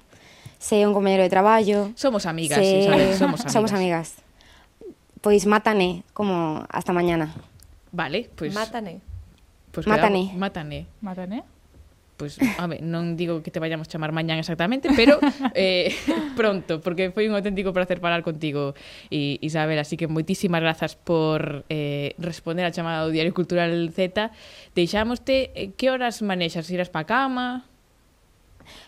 [0.64, 1.92] se é un compañero de traballo.
[2.00, 2.88] Somos amigas, se...
[2.88, 3.54] sabes, somos amigas.
[3.54, 4.08] Somos amigas.
[5.24, 7.32] Pois mátane, como hasta mañana.
[7.96, 8.52] Vale, pois...
[8.52, 9.00] Mátane.
[9.72, 10.28] Pois mátane.
[10.28, 10.80] Quedamos, mátane.
[11.00, 11.38] Mátane.
[12.18, 15.18] Pois, a ver, non digo que te vayamos chamar mañán exactamente, pero
[15.58, 15.96] eh,
[16.38, 18.78] pronto, porque foi un auténtico placer falar contigo,
[19.10, 19.80] e, Isabel.
[19.80, 24.30] Así que moitísimas grazas por eh, responder a chamada do Diario Cultural Z.
[24.78, 26.70] Deixámoste, eh, que horas manexas?
[26.70, 27.66] Irás pa cama?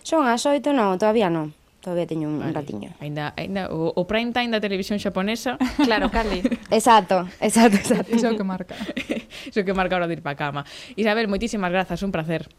[0.06, 1.56] Son as oito, non, todavía non.
[1.86, 2.52] Todavía teño un vale.
[2.52, 2.90] ratiño.
[2.98, 5.62] Ainda, ainda, o, o prime time da televisión xaponesa.
[5.86, 6.42] Claro, cali.
[6.74, 8.10] exacto, exacto, exacto.
[8.10, 8.74] Iso que marca.
[9.54, 10.66] Iso que marca hora de ir pa cama.
[10.98, 12.50] Isabel, moitísimas grazas, un placer.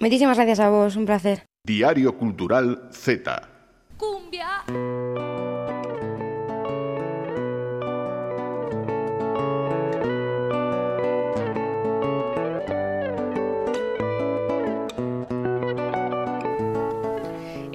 [0.00, 1.44] Moitísimas gracias a vos, un placer.
[1.60, 3.20] Diario Cultural Z.
[4.00, 4.64] Cumbia.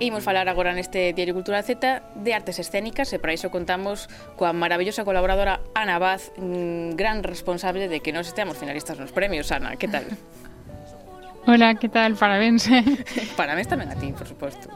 [0.03, 4.51] Imos falar agora neste Diario Cultura Z de artes escénicas e para iso contamos coa
[4.51, 9.47] maravillosa colaboradora Ana Vaz, mm, gran responsable de que nos esteamos finalistas nos premios.
[9.55, 10.03] Ana, que tal?
[11.47, 12.19] Hola, que tal?
[12.19, 12.67] Parabéns.
[12.67, 12.83] Eh.
[13.39, 14.67] Parabéns tamén a ti, por suposto.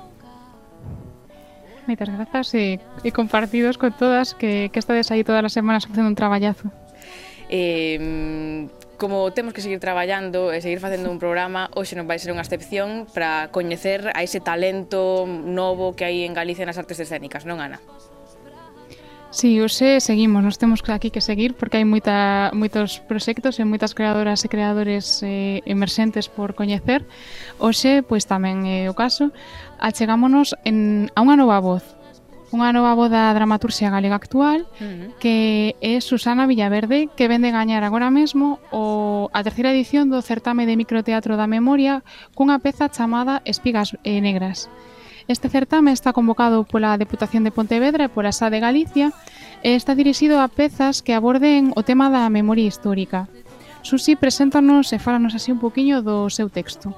[1.91, 6.07] Moitas grazas e, e compartidos con todas que, que estades aí todas as semanas facendo
[6.07, 6.71] un traballazo.
[7.51, 8.63] Eh,
[8.97, 12.41] como temos que seguir traballando e seguir facendo un programa, hoxe non vai ser unha
[12.41, 17.61] excepción para coñecer a ese talento novo que hai en Galicia nas artes escénicas, non,
[17.61, 17.77] Ana?
[19.29, 23.91] Sí, hoxe seguimos, nos temos aquí que seguir porque hai moita, moitos proxectos e moitas
[23.91, 27.03] creadoras e creadores eh, emerxentes por coñecer.
[27.59, 29.35] Hoxe, pois tamén é eh, o caso,
[29.83, 31.83] achegámonos en, a unha nova voz,
[32.55, 35.11] unha nova voz da dramaturxia galega actual uh -huh.
[35.19, 40.63] que é Susana Villaverde que vende gañar agora mesmo o a terceira edición do certame
[40.63, 44.71] de microteatro da memoria cunha peza chamada Espigas eh, Negras.
[45.27, 49.11] Este certame está convocado pola Deputación de Pontevedra e pola SA de Galicia
[49.59, 53.27] e está dirixido a pezas que aborden o tema da memoria histórica.
[53.83, 56.95] Susi, preséntanos e fálanos así un poquinho do seu texto.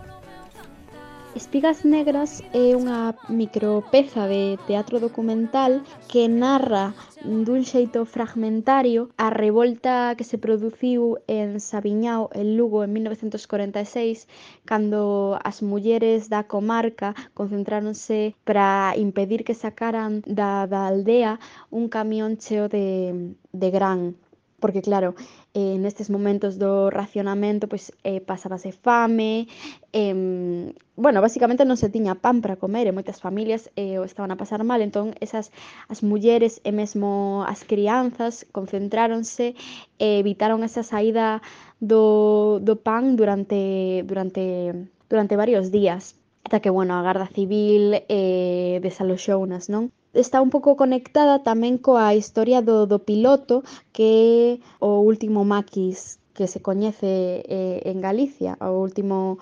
[1.36, 10.18] Espigas Negras é unha micropeza de teatro documental que narra dun xeito fragmentario a revolta
[10.18, 14.26] que se produciu en Sabiñao, en Lugo, en 1946,
[14.66, 21.38] cando as mulleres da comarca concentráronse para impedir que sacaran da, da aldea
[21.70, 24.18] un camión cheo de, de gran.
[24.60, 25.14] Porque claro,
[25.54, 29.48] eh, nestes momentos do racionamento pois eh, pasábase fame,
[29.94, 34.30] eh, bueno, basicamente non se tiña pan para comer e moitas familias eh, o estaban
[34.30, 35.50] a pasar mal, entón esas
[35.90, 39.58] as mulleres e eh, mesmo as crianzas concentráronse
[39.98, 41.42] e evitaron esa saída
[41.82, 44.74] do, do pan durante durante
[45.10, 49.92] durante varios días ata que, bueno, a Garda Civil eh, desaloxounas, non?
[50.14, 53.62] está un pouco conectada tamén coa historia do, do piloto
[53.94, 59.38] que é o último maquis que se coñece eh, en Galicia, o último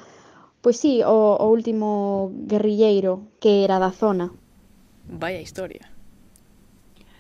[0.62, 4.34] pois sí, o, o último guerrilleiro que era da zona.
[5.08, 5.97] Vaya historia.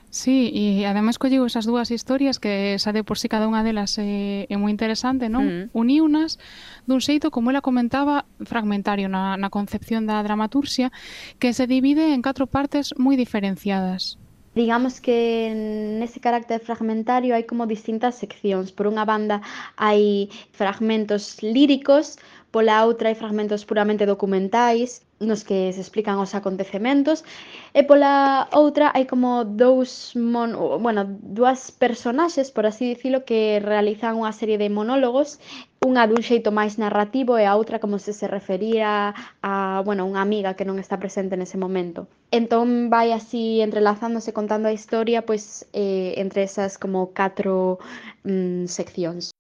[0.10, 3.60] Sí, e ademais colliu esas dúas historias que xa de por si sí cada unha
[3.60, 5.44] delas é, é moi interesante, non?
[5.44, 5.64] Mm.
[5.76, 6.40] Uniunas
[6.88, 10.96] dun xeito, como ela comentaba, fragmentario na, na concepción da dramaturxia,
[11.44, 14.16] que se divide en catro partes moi diferenciadas.
[14.58, 18.74] Digamos que nese carácter fragmentario hai como distintas seccións.
[18.74, 19.46] Por unha banda
[19.78, 22.18] hai fragmentos líricos,
[22.52, 27.26] Pola outra, hai fragmentos puramente documentais nos que se explican os acontecementos
[27.74, 31.02] e pola outra hai como dous mon, bueno,
[31.38, 35.42] dúas personaxes, por así dicilo, que realizan unha serie de monólogos
[35.82, 40.22] unha dun xeito máis narrativo e a outra como se se refería a, bueno, unha
[40.22, 42.06] amiga que non está presente nese momento.
[42.30, 47.78] Entón vai así entrelazándose contando a historia pois eh, entre esas como catro
[48.26, 49.37] mm, seccións.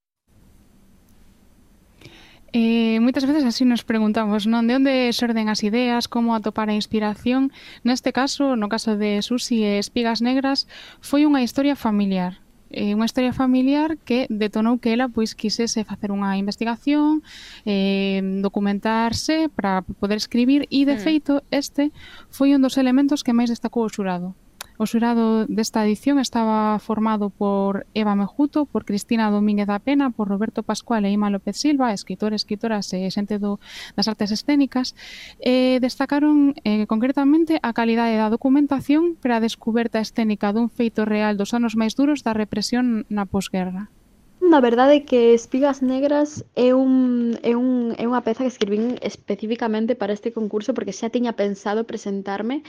[2.59, 4.65] Eh, moitas veces así nos preguntamos, non?
[4.65, 7.53] De onde xorden as ideas, como atopar a inspiración?
[7.85, 10.65] Neste caso, no caso de Susi e Espigas Negras,
[10.97, 12.41] foi unha historia familiar.
[12.73, 17.21] Eh, unha historia familiar que detonou que ela pois quisese facer unha investigación,
[17.61, 21.03] eh, documentarse para poder escribir e, de mm.
[21.05, 21.93] feito, este
[22.33, 24.33] foi un dos elementos que máis destacou o xurado
[24.77, 30.29] O xurado desta edición estaba formado por Eva Mejuto, por Cristina Domínguez da Pena, por
[30.29, 33.57] Roberto Pascual e Ima López Silva, escritores, escritoras e xente do,
[33.97, 34.93] das artes escénicas,
[35.41, 41.41] e destacaron eh, concretamente a calidade da documentación para a descuberta escénica dun feito real
[41.41, 43.89] dos anos máis duros da represión na posguerra.
[44.37, 49.97] Na verdade que Espigas Negras é un, é, un, é unha peza que escribín especificamente
[49.97, 52.61] para este concurso porque xa tiña pensado presentarme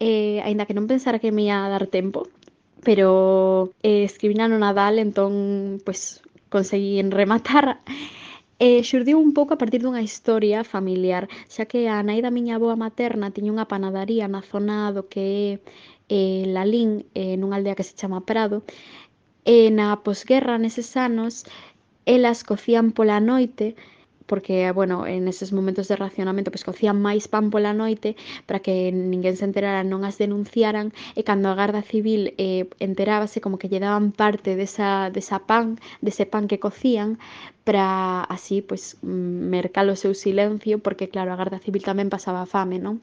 [0.00, 2.26] eh, aínda que non pensara que me ia dar tempo,
[2.82, 7.80] pero eh, escribina no Nadal, entón, pois, pues, conseguí rematar.
[8.62, 12.60] Eh, xurdiu un pouco a partir dunha historia familiar, xa que a nai da miña
[12.60, 15.48] aboa materna tiña unha panadaría na zona do que é
[16.12, 18.60] eh, Lalín, eh, nunha aldea que se chama Prado,
[19.48, 21.48] e na posguerra neses anos
[22.04, 23.66] elas cocían pola noite
[24.30, 28.14] porque, bueno, en eses momentos de racionamento, pois cocían máis pan pola noite
[28.46, 33.42] para que ninguén se enterara, non as denunciaran, e cando a Garda Civil eh, enterábase
[33.42, 37.18] como que lle daban parte desa, desa pan, dese pan que cocían,
[37.66, 42.78] para así, pois, mercar o seu silencio, porque, claro, a Garda Civil tamén pasaba fame,
[42.78, 43.02] non?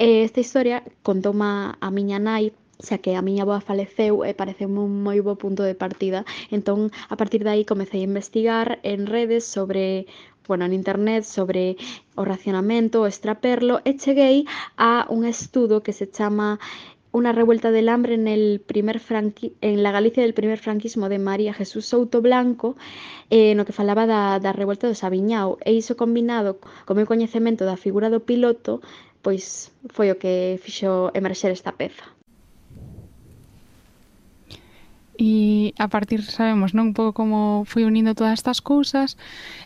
[0.00, 4.68] E esta historia contou a miña nai, xa que a miña boa faleceu e pareceu
[4.68, 6.20] un moi bo punto de partida.
[6.56, 10.06] Entón, a partir de aí comecei a investigar en redes sobre
[10.46, 11.76] bueno, en internet sobre
[12.14, 16.58] o racionamento, o extraperlo, e cheguei a un estudo que se chama
[17.12, 21.18] Una revuelta del hambre en, el primer franqui en la Galicia del primer franquismo de
[21.18, 22.76] María Jesús Souto Blanco,
[23.30, 27.64] eh, no que falaba da, da revuelta do Sabiñao, e iso combinado co meu coñecemento
[27.64, 28.84] da figura do piloto,
[29.24, 32.15] pois foi o que fixo emerxer esta peza
[35.18, 39.16] e a partir, sabemos, non un pouco como foi unindo todas estas cousas.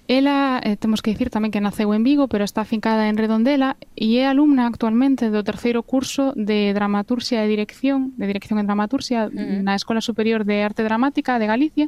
[0.06, 3.74] Ela, eh, temos que dicir tamén que naceu en Vigo, pero está fincada en Redondela
[3.98, 9.26] e é alumna actualmente do terceiro curso de Dramaturxia e Dirección, de Dirección en Dramaturxia
[9.26, 9.62] uh -huh.
[9.66, 11.86] na Escola Superior de Arte Dramática de Galicia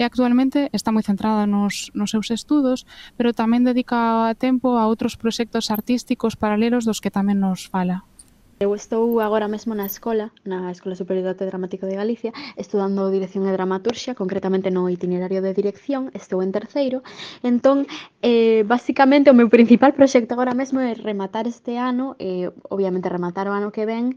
[0.00, 2.88] e actualmente está moi centrada nos, nos seus estudos,
[3.20, 8.08] pero tamén dedica tempo a outros proxectos artísticos paralelos dos que tamén nos fala.
[8.58, 13.12] Eu estou agora mesmo na escola, na Escola Superior de Arte Dramático de Galicia, estudando
[13.12, 17.04] Dirección e Dramaturxia, concretamente no itinerario de dirección, estou en terceiro.
[17.44, 17.84] Entón,
[18.24, 23.44] eh, basicamente, o meu principal proxecto agora mesmo é rematar este ano, eh, obviamente rematar
[23.44, 24.16] o ano que ven,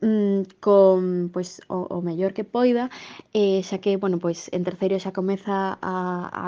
[0.00, 2.88] mm, con pois o, o mellor que poida,
[3.36, 5.94] eh, xa que, bueno, pois en terceiro xa comeza a,
[6.32, 6.46] a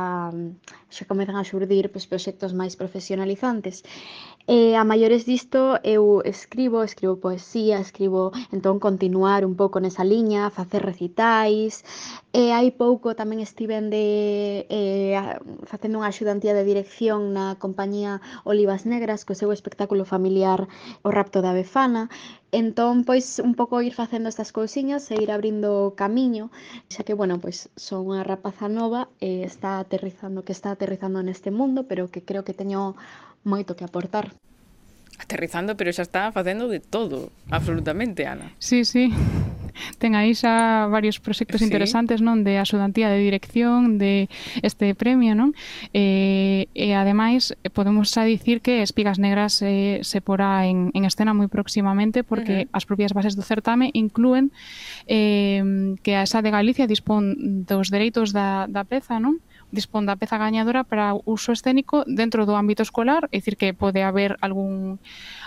[0.89, 3.85] xa comezan a xurdir pois, proxectos máis profesionalizantes.
[4.47, 10.51] E a maiores disto eu escribo, escribo poesía, escribo entón continuar un pouco nesa liña,
[10.51, 11.87] facer recitais.
[12.35, 15.15] E hai pouco tamén estiven de eh,
[15.71, 20.67] facendo unha axudantía de dirección na compañía Olivas Negras co seu espectáculo familiar
[21.07, 22.11] O rapto da Befana.
[22.53, 26.51] Entón, pois, un pouco ir facendo estas cousiñas e ir abrindo camiño,
[26.93, 31.49] xa que, bueno, pois, son unha rapaza nova e está aterrizando, que está aterrizando neste
[31.49, 32.93] mundo, pero que creo que teño
[33.45, 34.31] moito que aportar.
[35.19, 38.51] Aterrizando, pero xa está facendo de todo, absolutamente, Ana.
[38.59, 39.13] Sí, sí.
[39.99, 41.69] Ten aí xa varios proxectos sí.
[41.69, 42.45] interesantes, non?
[42.45, 44.29] De axudantía de dirección, de
[44.61, 45.57] este premio, non?
[45.95, 51.03] Eh, e ademais, eh, podemos xa dicir que Espigas Negras eh, se porá en, en
[51.07, 52.77] escena moi próximamente porque uh -huh.
[52.77, 54.51] as propias bases do certame incluen
[55.09, 59.39] eh, que a esa de Galicia dispón dos dereitos da, da peza, non?
[59.39, 63.73] Uh dispón da peza gañadora para uso escénico dentro do ámbito escolar, é dicir que
[63.73, 65.01] pode haber algún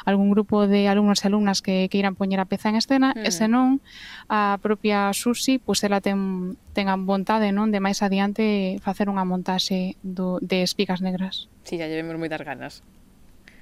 [0.04, 3.24] algún grupo de alumnos e alumnas que que irán poñer a peza en escena, mm.
[3.24, 3.80] e senón
[4.28, 9.24] a propia Susi, pois ela ten ten a vontade, non, de máis adiante facer unha
[9.24, 11.48] montaxe do de espigas negras.
[11.64, 12.82] Si, sí, ya llevemos moitas ganas.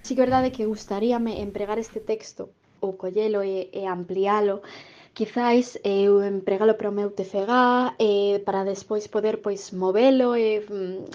[0.01, 2.51] Si sí, que verdade que gustaríame empregar este texto
[2.83, 4.59] ou collelo e, e ampliálo
[5.13, 7.51] quizáis eu empregalo para o meu TCG
[8.01, 10.65] eh, para despois poder pois movelo e eh,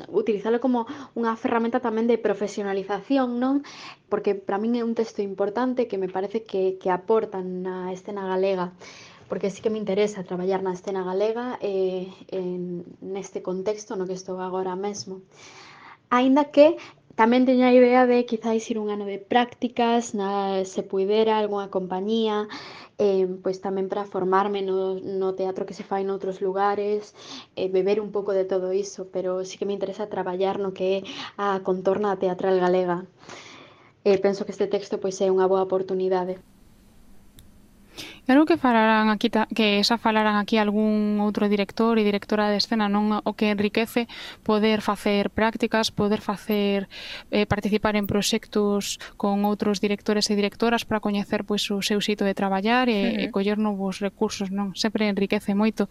[0.08, 0.86] utilizalo como
[1.18, 3.66] unha ferramenta tamén de profesionalización, non?
[4.06, 8.22] Porque para min é un texto importante que me parece que, que aportan na escena
[8.22, 8.70] galega
[9.28, 14.16] porque sí que me interesa traballar na escena galega eh, en, neste contexto no que
[14.16, 15.20] estou agora mesmo.
[16.08, 16.80] Ainda que
[17.20, 20.30] Tamén teño a idea de quizáis ir un ano de prácticas, na,
[20.72, 22.36] se puidera algunha compañía,
[23.06, 24.76] eh, pois tamén para formarme no,
[25.20, 27.00] no teatro que se fai noutros lugares,
[27.60, 30.86] eh, beber un pouco de todo iso, pero sí que me interesa traballar no que
[30.96, 30.98] é
[31.44, 32.98] a contorna teatral galega.
[34.08, 36.34] Eh, penso que este texto pois é unha boa oportunidade.
[38.28, 42.84] Pero que falaran aquí que xa falaran aquí algún outro director e directora de escena,
[42.84, 44.04] non o que enriquece
[44.44, 46.92] poder facer prácticas, poder facer
[47.32, 52.28] eh, participar en proxectos con outros directores e directoras para coñecer pois o seu sito
[52.28, 53.24] de traballar e, uh -huh.
[53.24, 54.76] e coller novos recursos, non?
[54.76, 55.88] Sempre enriquece moito.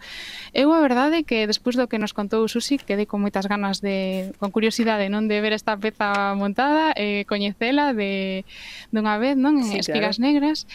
[0.54, 4.30] Eu a verdade que despois do que nos contou Susi, quedei con moitas ganas de
[4.38, 8.46] con curiosidade, non de ver esta peza montada e eh, coñecela de
[8.94, 9.58] dunha vez, non?
[9.58, 10.30] En sí, Espigas claro.
[10.30, 10.70] Negras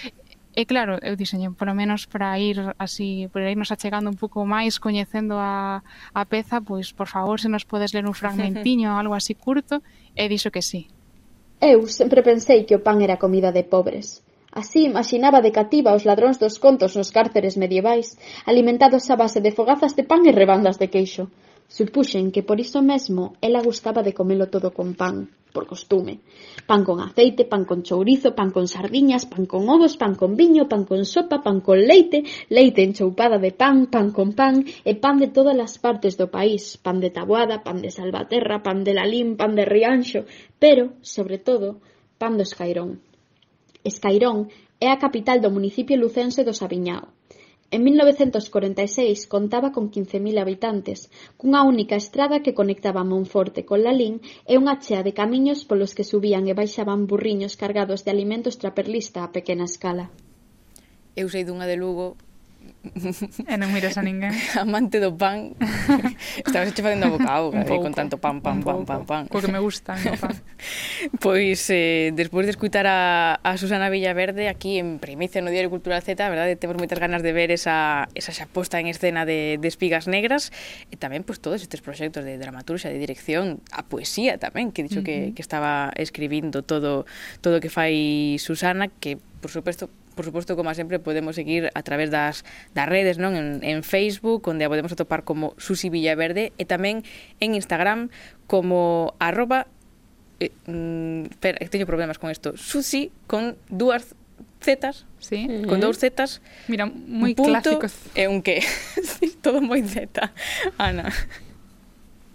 [0.55, 4.77] E claro, eu diseñei polo menos para ir así, para irnos achegando un pouco máis
[4.77, 5.81] coñecendo a,
[6.13, 9.81] a peza, pois por favor, se nos podes ler un fragmentiño ou algo así curto,
[10.13, 10.93] e dixo que sí.
[11.57, 14.21] Eu sempre pensei que o pan era comida de pobres.
[14.53, 19.57] Así imaginaba de cativa os ladróns dos contos nos cárceres medievais, alimentados a base de
[19.57, 21.33] fogazas de pan e rebandas de queixo.
[21.73, 26.21] Supuxen que por iso mesmo ela gustaba de comelo todo con pan por costume.
[26.67, 30.69] Pan con aceite, pan con chourizo, pan con sardiñas, pan con ovos, pan con viño,
[30.69, 35.19] pan con sopa, pan con leite, leite enchoupada de pan, pan con pan, e pan
[35.23, 39.37] de todas as partes do país, pan de Taboada, pan de Salvaterra, pan de Lalín,
[39.37, 40.25] pan de Rianxo,
[40.59, 41.79] pero, sobre todo,
[42.19, 42.99] pan do Escairón.
[43.85, 44.49] Escairón
[44.81, 47.15] é a capital do municipio lucense do Sabiñao.
[47.73, 51.09] En 1946 contaba con 15.000 habitantes,
[51.41, 56.05] cunha única estrada que conectaba Monforte con Lalín e unha chea de camiños polos que
[56.05, 60.13] subían e baixaban burriños cargados de alimentos traperlista a pequena escala.
[61.17, 62.21] Eu sei dunha de Lugo
[62.83, 64.35] E non miras a ninguén.
[64.59, 65.55] Amante do pan.
[66.47, 69.23] Estabas hecho facendo a boca auga, eh, con tanto pan, pan, pan, pan, pan.
[69.31, 70.35] Co que me gusta, no pan.
[71.23, 76.03] pois, eh, despois de escutar a, a Susana Villaverde aquí en Primicia no Diario Cultural
[76.03, 79.63] Z, a verdade, temos moitas ganas de ver esa, esa xa posta en escena de,
[79.63, 80.51] de Espigas Negras
[80.91, 85.01] e tamén pois, todos estes proxectos de dramaturxa, de dirección, a poesía tamén, que dixo
[85.01, 85.31] uh -huh.
[85.31, 87.07] que, que estaba escribindo todo
[87.39, 91.83] todo o que fai Susana, que, por suposto, por suposto, como sempre, podemos seguir a
[91.83, 92.45] través das,
[92.75, 93.35] das redes, non?
[93.35, 97.03] En, en Facebook, onde a podemos atopar como Susi Villaverde, e tamén
[97.41, 98.13] en Instagram
[98.47, 99.67] como arroba
[100.41, 102.57] eh, mm, teño problemas con isto.
[102.57, 104.15] Susi con dúas
[104.63, 105.47] zetas, sí.
[105.69, 106.41] Con dous zetas.
[106.71, 107.93] Mira, moi clásicos.
[108.15, 108.63] E un que.
[109.19, 110.31] sí, todo moi zeta,
[110.79, 111.11] Ana.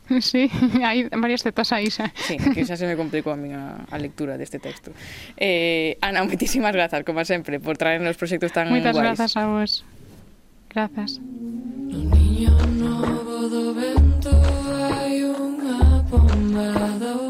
[0.21, 0.49] Sí,
[0.83, 2.11] hai varias tetas aí xa.
[2.15, 4.95] Sí, que xa se me complicou a miña a lectura deste texto.
[5.35, 9.19] Eh, Ana, moitísimas grazas, como sempre, por traernos proxectos tan Moitas guais.
[9.19, 9.71] Moitas grazas a vos.
[10.71, 11.11] Grazas.
[11.19, 14.31] No niño novo do vento
[14.91, 17.26] hai unha pomba do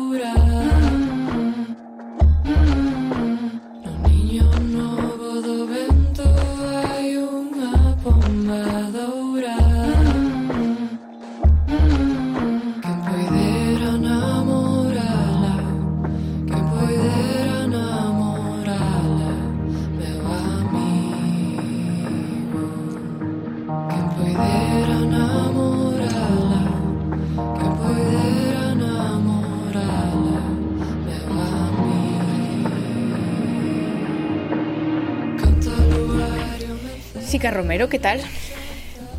[37.37, 38.19] Jessica Romero, ¿qué tal?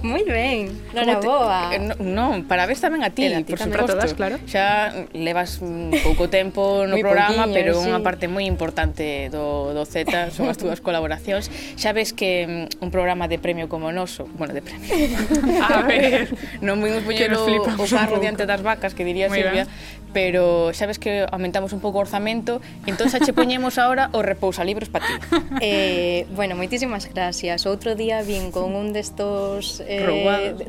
[0.03, 1.75] Moi ben, non boa.
[1.75, 3.99] Eh, non, non, parabéns tamén a ti, a ti por suposto.
[3.99, 4.39] Todas, claro.
[4.47, 7.91] Xa levas mm, pouco tempo no muy programa, pouquiño, pero sí.
[7.91, 11.51] unha parte moi importante do, do Z son as túas colaboracións.
[11.75, 14.87] Xa ves que mm, un programa de premio como o noso, bueno, de premio.
[15.67, 16.31] a ver,
[16.63, 19.67] non vimos poñer o, o carro diante das vacas, que diría muy Silvia,
[20.13, 24.23] pero xa ves que aumentamos un pouco o orzamento, entón xa che poñemos agora o
[24.23, 25.15] repousalibros para ti.
[25.61, 27.67] eh, bueno, moitísimas gracias.
[27.67, 30.64] Outro día vin con un destos eh, roubado.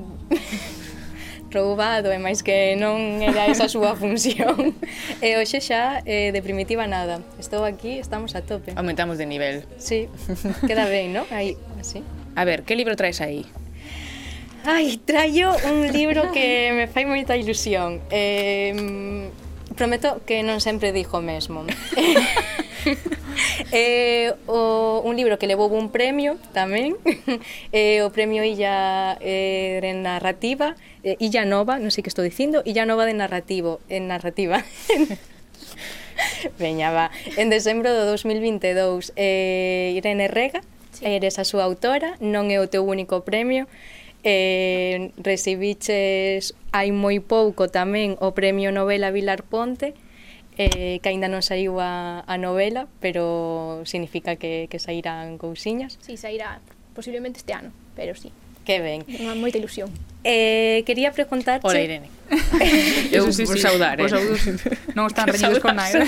[1.52, 4.78] roubado, e máis que non era esa a súa función.
[5.26, 7.20] e hoxe xa eh, de primitiva nada.
[7.42, 8.72] Estou aquí, estamos a tope.
[8.80, 9.68] Aumentamos de nivel.
[9.78, 10.08] Sí,
[10.64, 11.26] queda ben, non?
[11.34, 12.06] Aí, así.
[12.38, 13.44] A ver, que libro traes aí?
[14.64, 18.00] Ai, traio un libro que me fai moita ilusión.
[18.14, 19.32] Eh,
[19.76, 21.66] prometo que non sempre dixo mesmo.
[23.72, 26.98] eh, o un libro que levou un premio tamén,
[27.76, 32.66] eh, o premio Illa eh, de Narrativa, eh, Illa Nova, non sei que estou dicindo,
[32.66, 34.66] Illa Nova de Narrativo, en Narrativa.
[36.60, 37.12] Veña, va.
[37.38, 40.62] En decembro do 2022, eh, Irene Rega,
[40.92, 41.06] sí.
[41.06, 43.70] Eh, eres a súa autora, non é o teu único premio,
[44.24, 49.96] eh, recibiches hai moi pouco tamén o Premio Novela Vilar Ponte,
[50.60, 55.96] eh, que aínda non saiu a, a novela, pero significa que, que sairán cousiñas.
[56.04, 56.60] Sí, sairá
[56.92, 58.36] posiblemente este ano, pero sí.
[58.68, 59.08] Que ben.
[59.08, 59.88] Unha moita ilusión.
[60.28, 61.64] Eh, quería preguntarche...
[61.64, 62.12] Hola, Irene.
[63.16, 64.12] Eu sí, por sí, saudar, eh?
[64.12, 64.36] Saudar.
[65.00, 66.04] non están reñidos con nada.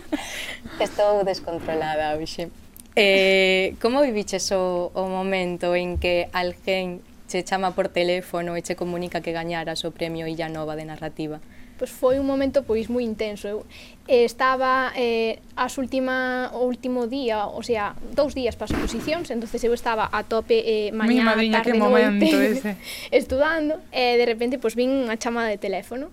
[0.80, 2.48] Estou descontrolada hoxe.
[2.96, 8.72] Eh, como viviches o, o momento en que alguén che chama por teléfono e che
[8.72, 11.44] comunica que gañaras o premio Illa Nova de Narrativa?
[11.78, 13.46] pois foi un momento pois moi intenso.
[13.46, 13.58] Eu
[14.08, 19.30] eh, estaba eh, as última o último día, o sea, dous días para as oposicións,
[19.30, 22.76] entonces eu estaba a tope eh, mañá, madriña, tarde, que momento noite, ese.
[23.10, 26.08] estudando, e eh, de repente pois vin unha chamada de teléfono.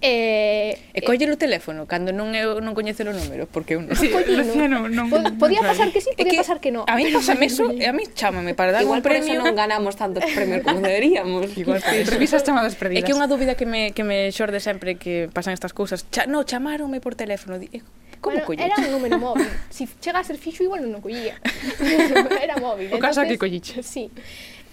[0.00, 3.74] Eh, e, eh, e collelo o teléfono cando non eu non coñecelo o número porque
[3.74, 3.98] eu non.
[3.98, 6.86] Sí, Lucía, non, non, Pod podía pasar que sí, podía que pasar que non.
[6.86, 9.42] A mí pásame eso, e a mí chámame para dar Igual un premio.
[9.42, 11.50] Igual non ganamos tantos premios como deberíamos.
[11.58, 13.02] Igual sí, revisas chamadas perdidas.
[13.02, 16.06] É que unha dúbida que me que me xorde sempre que pasan estas cousas.
[16.14, 17.58] Cha, no, chamaronme por teléfono.
[17.58, 17.82] Eh,
[18.22, 18.62] como bueno, colle?
[18.70, 19.50] Era un número móvil.
[19.66, 21.42] Si chega a ser fixo, igual non o collía.
[22.38, 22.94] era móvil.
[22.94, 23.82] O caso Entonces, que colliche.
[23.82, 24.14] Sí.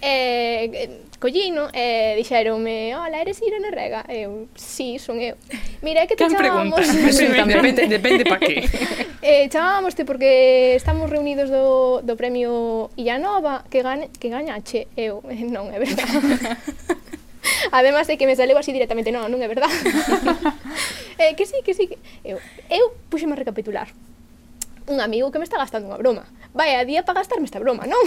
[0.01, 5.35] Eh, collino eh, e dixeronme, hola, eres Irene Rega?" E eu, "Si, sí, son eu."
[5.81, 6.79] Mira que te chamamos.
[7.47, 8.63] depende, depende pa que.
[9.21, 14.87] eh, chamámoste porque estamos reunidos do, do premio Illanova que gan, que gañache.
[14.95, 16.57] Eu, eh, non é verdade.
[17.71, 19.73] Además de que me saleu así directamente, non, non é verdade.
[21.21, 21.87] eh, que sí, que sí.
[21.87, 21.97] Que...
[22.25, 22.37] Eu,
[22.69, 23.89] eu puxeme a recapitular.
[24.87, 26.25] Un amigo que me está gastando unha broma
[26.55, 27.99] vai a día para gastarme esta broma, non?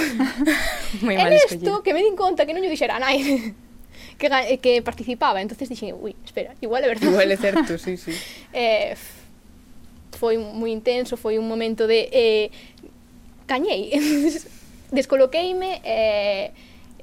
[1.05, 1.85] Moi mal escollido.
[1.85, 3.21] que me din conta que non lle dixera a nai
[4.19, 4.27] que,
[4.59, 7.13] que participaba, entonces dixen, ui, espera, igual é verdade.
[7.13, 8.17] Igual é certo, sí, sí.
[8.57, 8.97] eh,
[10.17, 12.09] foi moi intenso, foi un momento de...
[12.11, 12.51] Eh,
[13.47, 13.93] cañei,
[14.91, 16.51] descoloqueime, eh,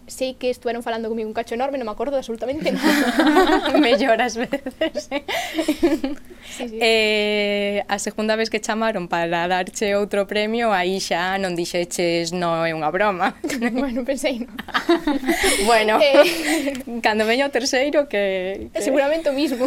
[0.07, 3.73] sei que estuveron falando comigo un cacho enorme, non me acordo absolutamente nada.
[3.81, 5.09] me lloras veces.
[5.09, 5.23] Eh?
[6.55, 6.77] sí, sí.
[6.79, 12.63] Eh, a segunda vez que chamaron para darche outro premio, aí xa non dixeches non
[12.63, 13.33] é unha broma.
[13.73, 14.53] bueno, pensei no.
[15.69, 16.77] bueno, eh...
[17.01, 18.81] cando veño o terceiro que, que...
[18.81, 19.65] Seguramente o mismo.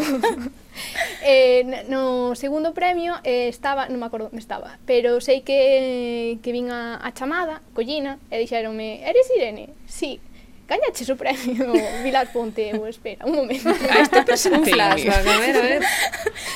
[1.26, 6.51] eh, no segundo premio eh, estaba, non me acordo onde estaba, pero sei que, que
[6.55, 9.74] vin a, a chamada, collina, e dixeronme, eres Irene?
[9.91, 10.22] Sí.
[10.69, 11.73] Gañaches o premio
[12.05, 13.73] Vilar Ponte, eu espera, un momento.
[13.89, 15.83] A este pasa un flashback, a ver, a ver.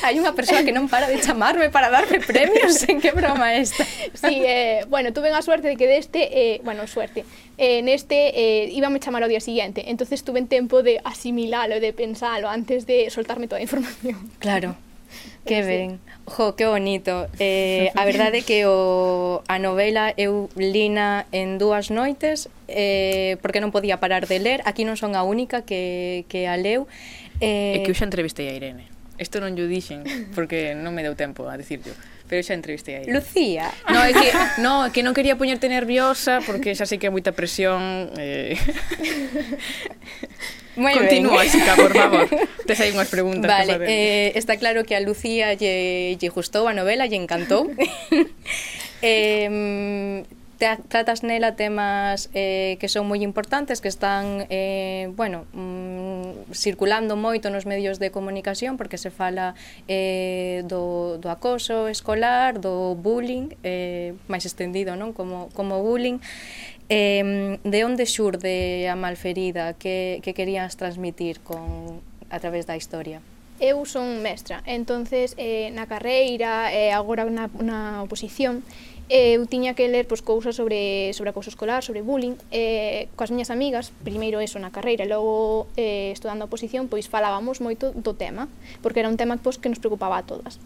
[0.04, 3.88] Hai unha persoa que non para de chamarme para darme premios, en que broma esta.
[4.12, 7.24] Sí, eh, bueno, tuve a suerte de que deste, eh, bueno, suerte,
[7.56, 12.52] eh, neste eh, íbame chamar ao día siguiente, entonces tuve tempo de asimilalo, de pensalo
[12.52, 14.20] antes de soltarme toda a información.
[14.44, 14.76] Claro,
[15.48, 15.96] que ben.
[16.04, 16.11] Sí.
[16.26, 17.26] Jo, que bonito.
[17.38, 23.58] Eh, a verdade é que o, a novela eu lina en dúas noites eh, porque
[23.58, 24.62] non podía parar de ler.
[24.62, 26.86] Aquí non son a única que, que a leu.
[27.42, 27.78] Eh...
[27.78, 28.86] É que eu eh, xa entrevistei a Irene.
[29.18, 30.06] Isto non yo dixen
[30.36, 31.90] porque non me deu tempo a dicirlo.
[32.32, 33.12] Pero xa entrevistei aí.
[33.12, 33.68] Lucía.
[33.92, 34.28] No, é que,
[34.64, 38.08] no, é que non quería poñerte nerviosa porque xa sei que é moita presión.
[38.16, 38.56] Eh...
[40.80, 41.52] Muy Continúa, ben.
[41.52, 42.24] Xica, por favor.
[42.64, 43.44] Tes aí unhas preguntas.
[43.44, 47.68] Vale, eh, está claro que a Lucía lle, lle gustou a novela, lle encantou.
[49.04, 50.24] eh,
[50.62, 57.18] te, tratas nela temas eh, que son moi importantes, que están, eh, bueno, mm, circulando
[57.18, 59.58] moito nos medios de comunicación, porque se fala
[59.90, 65.10] eh, do, do acoso escolar, do bullying, eh, máis extendido, non?
[65.10, 66.22] Como, como bullying.
[66.86, 69.74] Eh, de onde xurde a malferida?
[69.74, 71.98] Que, que querías transmitir con,
[72.30, 73.18] a través da historia?
[73.58, 78.66] Eu son mestra, entonces eh, na carreira, eh, agora na, na oposición,
[79.08, 83.30] eh, eu tiña que ler pois, cousas sobre, sobre acoso escolar, sobre bullying, eh, coas
[83.30, 87.90] miñas amigas, primeiro eso na carreira, e logo eh, estudando a oposición, pois falábamos moito
[87.96, 88.46] do tema,
[88.84, 90.62] porque era un tema pois, que nos preocupaba a todas.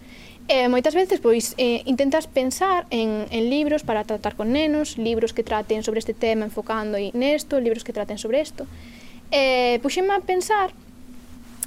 [0.46, 5.34] Eh, moitas veces pois eh, intentas pensar en, en libros para tratar con nenos, libros
[5.34, 8.66] que traten sobre este tema enfocando nesto, libros que traten sobre isto.
[9.34, 10.70] Eh, puxeme a pensar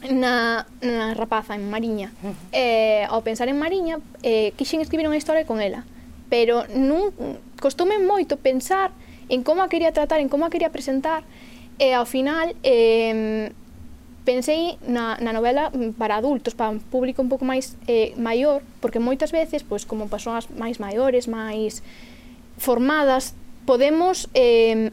[0.08, 2.16] na, na rapaza, en Mariña.
[2.56, 5.84] Eh, ao pensar en Mariña, eh, quixen escribir unha historia con ela
[6.30, 7.12] pero nun,
[7.60, 8.94] costoume moito pensar
[9.30, 11.26] en como a quería tratar, en como a quería presentar,
[11.78, 13.52] e ao final eh,
[14.26, 19.02] pensei na, na novela para adultos, para un público un pouco máis eh, maior, porque
[19.02, 21.82] moitas veces, pois, como persoas máis maiores, máis
[22.62, 23.34] formadas,
[23.66, 24.92] podemos eh,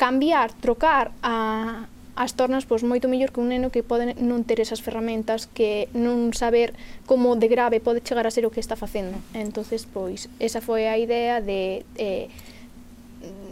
[0.00, 1.84] cambiar, trocar a,
[2.20, 5.88] as tornas pois moito mellor que un neno que pode non ter esas ferramentas que
[5.96, 6.76] non saber
[7.08, 9.16] como de grave pode chegar a ser o que está facendo.
[9.32, 12.28] Entonces, pois esa foi a idea de eh,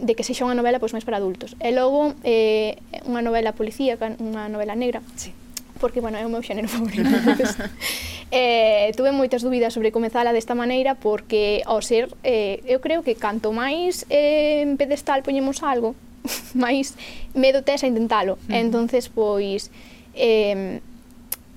[0.05, 1.57] de que sexa unha novela pois máis para adultos.
[1.57, 2.77] E logo eh,
[3.09, 5.01] unha novela policíaca, unha novela negra.
[5.17, 5.33] Sí
[5.79, 7.07] porque, bueno, é o meu xénero favorito.
[8.35, 13.15] eh, tuve moitas dúbidas sobre comezala desta maneira porque, ao ser, eh, eu creo que
[13.15, 15.95] canto máis eh, en pedestal poñemos algo,
[16.53, 16.95] máis
[17.33, 18.37] medo tes a intentalo.
[18.47, 18.69] Mm.
[18.69, 19.71] Entonces pois
[20.15, 20.79] eh,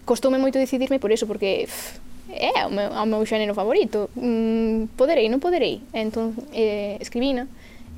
[0.04, 2.00] costoume moito decidirme por eso, porque pff,
[2.32, 4.10] é o meu, o meu xénero favorito.
[4.16, 5.80] Mm, poderei, non poderei.
[5.92, 7.46] Entón, eh, escribina,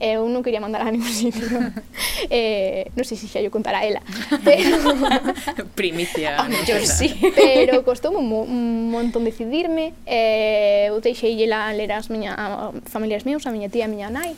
[0.00, 1.46] e eu non quería mandar a ningún sitio.
[2.30, 4.02] eh, non sei se xa yo contará a ela,
[4.42, 4.74] pero...
[5.78, 6.34] Primicia.
[6.40, 7.14] A mellor sí.
[7.34, 12.34] pero costou un, mo un montón decidirme, e eh, eu deixei ela ler as miña,
[12.34, 14.34] a familiares meus, a miña tía, e a miña nai,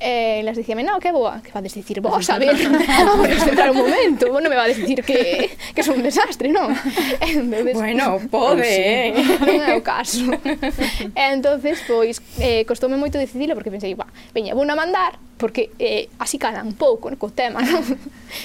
[0.00, 2.54] Eh, e las dicíame, no, que boa, que vades dicir vos, a ver,
[3.04, 6.70] vamos centrar un momento, vos non me vades dicir que, que son un desastre, non?
[7.18, 9.10] Entonces, bueno, pode, eh?
[9.42, 10.22] non é o caso.
[10.22, 15.70] E entonces, pois, eh, costoume moito decidilo porque pensei, va, veña, vou a mandar, porque
[15.78, 17.80] eh, así cala un pouco co tema, non?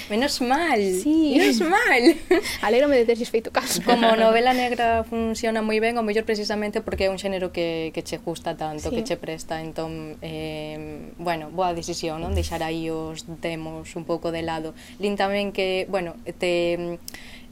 [0.08, 1.36] Menos mal, sí.
[1.36, 2.02] menos mal.
[2.62, 3.82] Alégrome de teres feito caso.
[3.82, 8.06] Como novela negra funciona moi ben, o mellor precisamente porque é un xénero que, que
[8.06, 8.94] che gusta tanto, sí.
[8.94, 12.32] que che presta, entón, eh, bueno, boa decisión, non?
[12.32, 14.72] Deixar aí os demos un pouco de lado.
[15.02, 16.96] Lin tamén que, bueno, te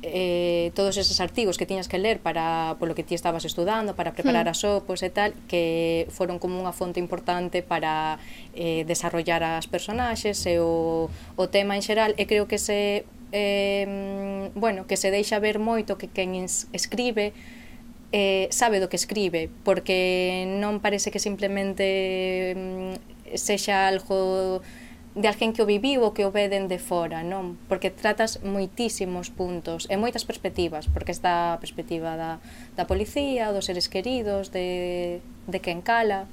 [0.03, 4.13] eh, todos esos artigos que tiñas que ler para polo que ti estabas estudando, para
[4.13, 4.55] preparar hmm.
[4.55, 8.19] as opos e tal, que foron como unha fonte importante para
[8.59, 11.07] eh, desarrollar as personaxes e o,
[11.39, 15.97] o tema en xeral, e creo que se eh, bueno, que se deixa ver moito
[15.97, 16.35] que quen
[16.75, 17.33] escribe
[18.13, 24.61] eh, sabe do que escribe, porque non parece que simplemente mm, sexa algo
[25.15, 27.61] de alguén que o viviu ou que o ve dende fora, non?
[27.69, 32.41] Porque tratas moitísimos puntos e moitas perspectivas, porque está a perspectiva da,
[32.77, 36.25] da policía, dos seres queridos, de, de quen cala.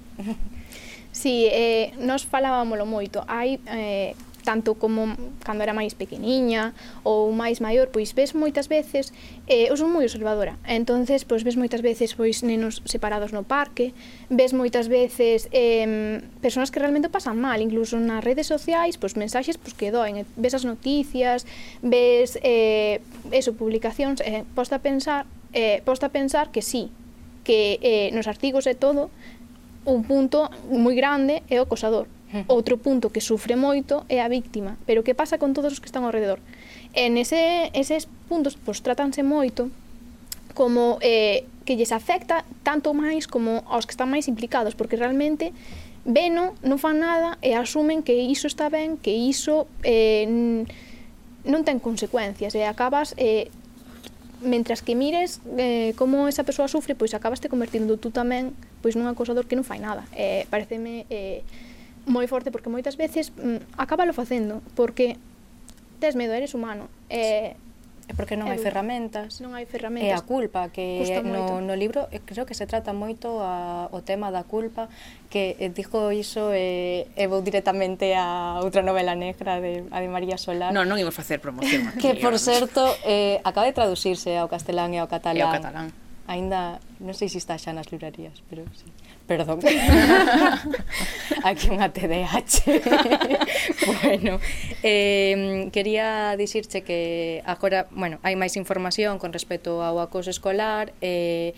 [1.11, 3.25] Sí, eh, nos falábamolo moito.
[3.27, 4.13] Hai eh,
[4.49, 5.13] tanto como
[5.45, 6.73] cando era máis pequeniña
[7.05, 9.13] ou máis maior, pois ves moitas veces,
[9.45, 13.93] eh, eu son moi observadora, entonces pois ves moitas veces pois nenos separados no parque,
[14.33, 19.61] ves moitas veces eh, persoas que realmente pasan mal, incluso nas redes sociais, pois mensaxes
[19.61, 21.45] pois, que doen, eh, ves as noticias,
[21.85, 26.89] ves eh, eso, publicacións, eh, posta a pensar, eh, posta a pensar que sí,
[27.45, 29.13] que eh, nos artigos e todo,
[29.85, 32.09] un punto moi grande é o acosador,
[32.47, 35.89] Outro punto que sufre moito é a víctima, pero que pasa con todos os que
[35.89, 36.37] están ao redor?
[36.93, 39.73] En ese, eses puntos, pois, tratanse moito
[40.53, 45.53] como eh, que lles afecta tanto máis como aos que están máis implicados, porque realmente
[46.05, 50.25] veno, non fan nada e asumen que iso está ben, que iso eh,
[51.45, 53.49] non ten consecuencias e acabas eh,
[54.41, 59.07] mentras que mires eh, como esa persoa sufre, pois acabaste convertindo tú tamén pois nun
[59.07, 60.07] acosador que non fai nada.
[60.15, 61.43] Eh, pareceme eh,
[62.09, 65.15] moi forte porque moitas veces mm, acábalo facendo porque
[66.01, 66.89] tes medo, eres humano.
[67.07, 67.53] E,
[68.09, 69.37] É porque non hai ferramentas.
[69.37, 70.09] Non hai ferramentas.
[70.09, 74.01] E a culpa que no, no libro eh, creo que se trata moito a, o
[74.01, 74.89] tema da culpa
[75.29, 80.01] que eh, dixo iso e, eh, e vou directamente a outra novela negra de, a
[80.01, 80.73] de María Solar.
[80.73, 81.85] Non, non imos facer promoción.
[81.85, 85.37] Aquí, que por certo eh, acaba de traducirse ao castelán e ao catalán.
[85.37, 85.87] E ao catalán.
[86.25, 88.89] Ainda non sei se está xa nas librarías, pero sí
[89.29, 89.61] perdón.
[91.45, 92.65] Aquí unha TDAH.
[94.01, 94.41] bueno,
[94.81, 101.53] eh, quería dicirche que agora, bueno, hai máis información con respecto ao acoso escolar, eh,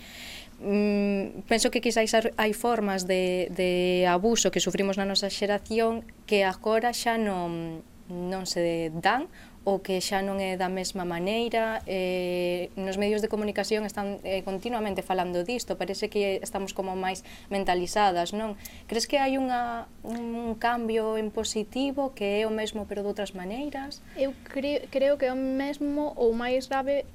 [0.60, 6.44] mm, penso que quizáis hai formas de, de abuso que sufrimos na nosa xeración que
[6.44, 7.80] agora xa non,
[8.12, 9.32] non se dan
[9.64, 11.82] ou que xa non é da mesma maneira.
[11.86, 17.22] Eh, nos medios de comunicación están eh, continuamente falando disto, parece que estamos como máis
[17.46, 18.58] mentalizadas, non?
[18.90, 23.38] Crees que hai unha, un cambio en positivo que é o mesmo pero de outras
[23.38, 24.02] maneiras?
[24.18, 27.06] Eu cre creo que é o mesmo ou máis grave,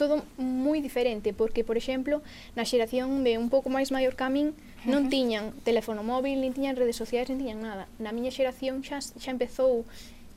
[0.00, 2.24] todo moi diferente, porque, por exemplo,
[2.56, 4.56] na xeración de un pouco máis maior que a min,
[4.88, 7.84] non tiñan teléfono móvil, nin tiñan redes sociais, nin tiñan nada.
[8.00, 9.84] Na miña xeración xa, xa empezou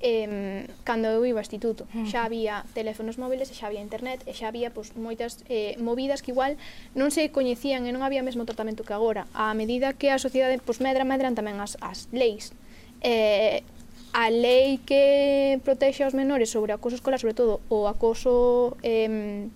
[0.04, 1.88] eh, cando eu iba ao instituto.
[1.96, 2.06] Mm.
[2.12, 6.20] Xa había teléfonos móviles, e xa había internet, e xa había pois, moitas eh, movidas
[6.20, 6.60] que igual
[6.94, 9.26] non se coñecían e non había mesmo tratamento que agora.
[9.32, 12.52] A medida que a sociedade pois, medra, medran tamén as, as leis.
[13.00, 13.64] Eh,
[14.14, 19.48] a lei que protexe aos menores sobre o acoso escolar, sobre todo o acoso eh,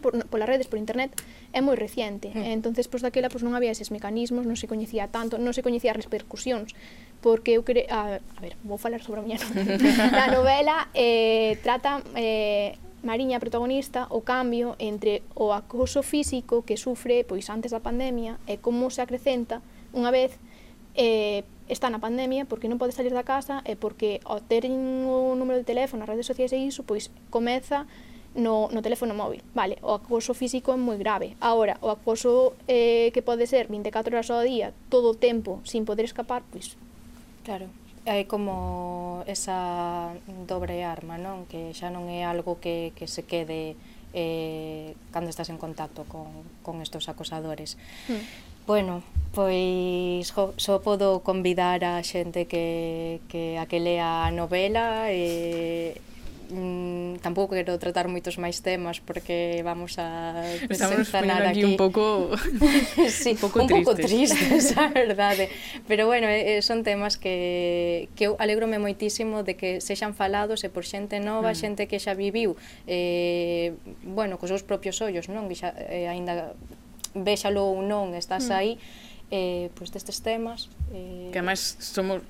[0.00, 1.12] por, polas redes, por internet,
[1.52, 2.32] é moi reciente.
[2.32, 2.58] Mm.
[2.58, 5.92] Entonces, pois daquela pois non había eses mecanismos, non se coñecía tanto, non se coñecía
[5.92, 6.72] as repercusións,
[7.20, 7.86] porque eu cre...
[7.92, 9.76] a, a ver, vou falar sobre a miña novela.
[10.24, 17.26] a novela eh, trata eh, Mariña protagonista o cambio entre o acoso físico que sufre
[17.26, 19.58] pois antes da pandemia e como se acrecenta
[19.90, 20.38] unha vez
[20.94, 25.34] eh, está na pandemia porque non pode salir da casa e porque ao ter o
[25.34, 27.90] número de teléfono, as redes sociais e iso, pois comeza
[28.34, 31.36] no, no teléfono móvil, vale, o acoso físico é moi grave.
[31.40, 35.84] Agora, o acoso eh, que pode ser 24 horas ao día, todo o tempo, sin
[35.84, 36.76] poder escapar, pois...
[37.44, 37.66] Claro,
[38.04, 40.14] é como esa
[40.48, 41.46] dobre arma, non?
[41.46, 43.78] Que xa non é algo que, que se quede
[44.14, 46.26] eh, cando estás en contacto con,
[46.62, 47.78] con estos acosadores.
[48.08, 48.52] Mm.
[48.66, 49.02] Bueno,
[49.34, 55.98] pois jo, só podo convidar a xente que, que a que lea a novela e,
[56.52, 62.36] mm, tampouco quero tratar moitos máis temas porque vamos a desencanar aquí, aquí un pouco
[63.08, 65.48] sí, un pouco un tristes, pouco tristes a verdade.
[65.88, 70.60] Pero bueno, eh, eh, son temas que que eu alegrome moitísimo de que sexan falados
[70.62, 71.58] e por xente nova, mm.
[71.58, 73.72] xente que xa viviu eh,
[74.04, 75.48] bueno, cos seus propios ollos, non?
[75.48, 76.52] que xa, eh, ainda
[77.16, 78.56] véxalo ou non, estás mm.
[78.56, 78.76] aí
[79.32, 81.28] eh, pois pues destes temas Eh...
[81.32, 82.20] Que ademais somos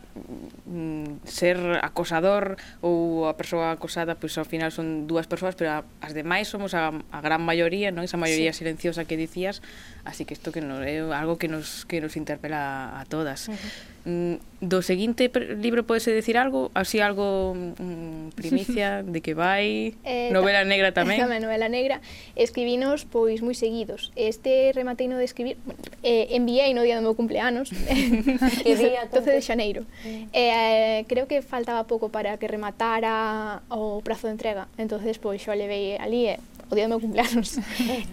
[0.64, 5.78] mm, ser acosador ou a persoa acosada, pois ao final son dúas persoas, pero a,
[5.98, 8.06] as demais somos a, a gran maioría, non?
[8.06, 8.62] Esa maioría sí.
[8.62, 9.60] silenciosa que dicías,
[10.06, 13.50] así que isto que nos, é algo que nos que nos interpela a todas.
[13.50, 13.92] Uh -huh.
[14.06, 15.26] mm, do seguinte
[15.58, 20.94] libro podese decir algo, así algo mm, primicia de que vai, eh, novela ta negra
[20.98, 21.18] tamén.
[21.18, 21.98] Tamén novela negra,
[22.38, 24.14] escribinos pois moi seguidos.
[24.14, 25.58] Este remateino de escribir,
[26.06, 27.74] eh, enviei no día do meu cumpleanos.
[28.60, 29.82] que día 12 de xaneiro.
[30.04, 30.28] Mm.
[30.32, 34.68] Eh, creo que faltaba pouco para que rematara o prazo de entrega.
[34.76, 36.36] Entonces, pois, xo levei ali e
[36.72, 37.60] o día do meu cumpleanos.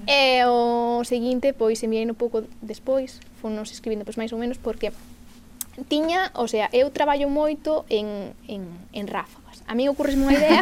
[0.07, 4.91] e o seguinte, pois, enviei un pouco despois, fonos escribindo pois, máis ou menos, porque
[5.87, 9.63] tiña, o sea, eu traballo moito en, en, en ráfagas.
[9.63, 10.59] A mí ocurres unha idea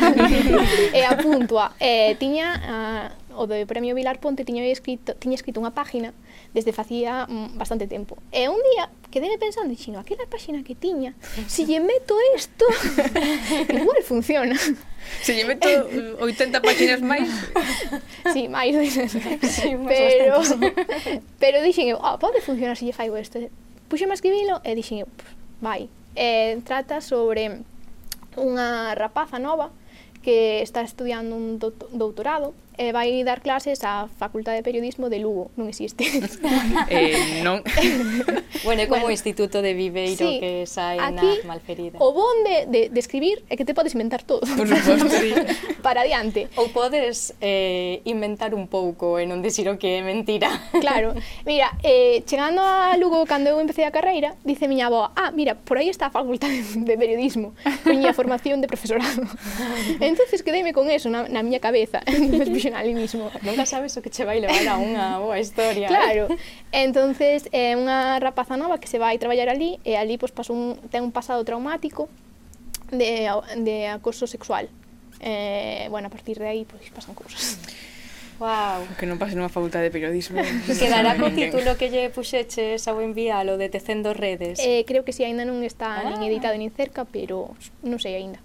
[0.98, 1.74] e apunto a.
[1.82, 2.76] Eh, tiña, a,
[3.34, 6.14] o do Premio Vilar Ponte, tiña escrito, tiña escrito unha página
[6.58, 8.18] desde facía mm, bastante tempo.
[8.34, 11.14] E un día quedeme pensando, dixino, aquela páxina que tiña,
[11.46, 12.66] se lle meto isto,
[13.70, 14.58] igual funciona.
[15.22, 17.30] Se lle meto mm, 80 páxinas máis.
[18.34, 20.42] si, sí, máis sí, Pero,
[21.38, 23.38] pero dixen eu, oh, pode funcionar se lle faigo isto.
[23.86, 25.10] Puxeme a escribilo e dixen eu,
[25.62, 25.94] vai.
[26.18, 27.62] Eh, trata sobre
[28.34, 29.70] unha rapaza nova
[30.26, 31.62] que está estudiando un
[31.94, 36.06] doutorado e vai dar clases á Facultade de Periodismo de Lugo, non existe.
[36.94, 37.66] eh, non.
[38.68, 41.98] bueno, é como bueno, o Instituto de Viveiro sí, que sai aquí, na Malferida.
[41.98, 44.46] O bon de, de, de escribir é que te podes inventar todo.
[44.46, 45.34] Por suposto, sí.
[45.86, 46.54] Para adiante.
[46.54, 50.54] Ou podes eh, inventar un pouco e non dicir o que é mentira.
[50.78, 51.18] Claro.
[51.50, 55.58] Mira, eh, chegando a Lugo, cando eu empecé a carreira, dice miña avó, ah, mira,
[55.58, 57.58] por aí está a Facultade de Periodismo,
[57.90, 59.26] miña formación de profesorado.
[60.00, 62.06] entonces quedeime con eso na, na miña cabeza
[62.70, 63.32] profesionalismo.
[63.44, 65.88] Nunca sabes o que che vai levar a unha boa historia.
[65.88, 65.92] Eh?
[65.92, 66.24] Claro.
[66.32, 66.84] Eh?
[66.86, 70.50] Entonces, é eh, unha rapaza nova que se vai traballar ali e ali pois pues,
[70.50, 72.10] un, ten un pasado traumático
[72.92, 73.28] de,
[73.64, 74.70] de acoso sexual.
[75.20, 77.58] Eh, bueno, a partir de aí pois pues, pasan cousas.
[78.38, 78.86] Wow.
[79.02, 80.38] Que non pase nunha facultade de periodismo.
[80.82, 84.62] Quedará co título que lle puxeches a buen de tecendo redes.
[84.62, 86.14] Eh, creo que si sí, aínda non está ah.
[86.14, 88.38] nin editado nin cerca, pero non sei aínda.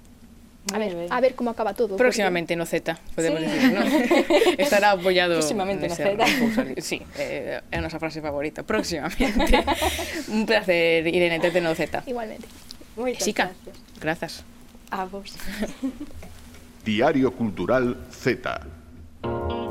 [0.73, 1.97] A ver, a ver como acaba todo.
[1.97, 2.59] Próximamente porque...
[2.59, 3.47] no Z, podemos sí.
[3.47, 3.83] decir, ¿no?
[4.59, 5.35] Estará apoyado.
[5.35, 6.17] Próximamente no Z.
[6.79, 8.63] Sí, eh, é a nosa frase favorita.
[8.63, 9.65] Próximamente.
[10.31, 12.07] Un placer, Irene, tete no Z.
[12.07, 12.47] Igualmente.
[12.97, 13.77] Moitas Xica, gracias.
[13.99, 14.33] grazas.
[14.91, 15.35] A vos.
[16.85, 19.62] Diario Cultural Z.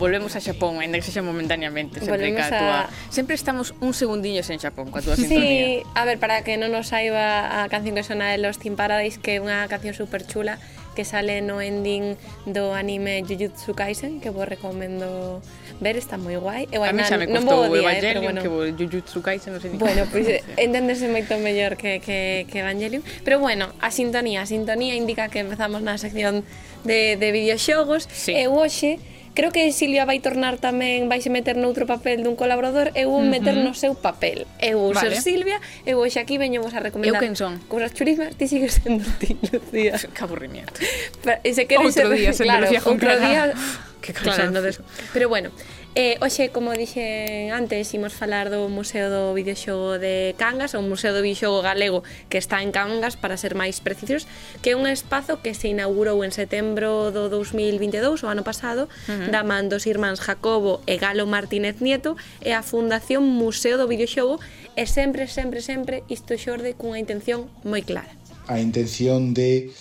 [0.00, 3.12] volvemos a Xapón, ainda que sexa momentaneamente, sempre volvemos ca a...
[3.12, 5.84] Sempre estamos un segundiño sen Xapón, coa túa sintonía.
[5.84, 8.80] Sí, a ver, para que non nos saiba a canción que sona de Los Team
[8.80, 10.56] Paradise, que é unha canción super chula,
[10.96, 12.16] que sale no ending
[12.48, 15.44] do anime Jujutsu Kaisen, que vos recomendo
[15.78, 16.64] ver, está moi guai.
[16.72, 18.40] Eu a mí xa me costou non día, Evangelion, eh, bueno.
[18.40, 22.48] que vos Jujutsu Kaisen non sei Bueno, pois eh, pues, enténdese moito mellor que, que,
[22.48, 23.04] que Evangelion.
[23.22, 26.42] Pero bueno, a sintonía, a sintonía indica que empezamos na sección
[26.88, 28.08] de, de videoxogos.
[28.08, 28.32] Sí.
[28.32, 28.98] E hoxe
[29.34, 33.54] creo que Silvia vai tornar tamén vaise meter noutro papel dun colaborador eu vou meter
[33.54, 33.70] uh -huh.
[33.70, 34.46] no seu papel.
[34.58, 35.14] Eu vou vale.
[35.14, 37.62] ser Silvia eu hoxe aquí veño vos a recomendar eu quen son?
[37.70, 39.94] cousas churismas ti sigues sendo ti Lucía.
[39.96, 40.74] Que aburrimiento.
[41.22, 43.42] Pero, e se queres outro ser, día claro, outro día
[44.02, 45.52] que cansado claro, pero bueno
[45.96, 51.10] Eh, hoxe, como dixen antes, imos falar do Museo do Videoxogo de Cangas, o Museo
[51.10, 54.30] do Videoxogo Galego, que está en Cangas, para ser máis precisos,
[54.62, 59.18] que é un espazo que se inaugurou en setembro do 2022, o ano pasado, uh
[59.18, 59.34] -huh.
[59.34, 64.38] da man dos irmáns Jacobo e Galo Martínez Nieto e a Fundación Museo do Videoxogo,
[64.78, 68.14] e sempre, sempre, sempre, isto xorde cunha intención moi clara.
[68.46, 69.74] A intención de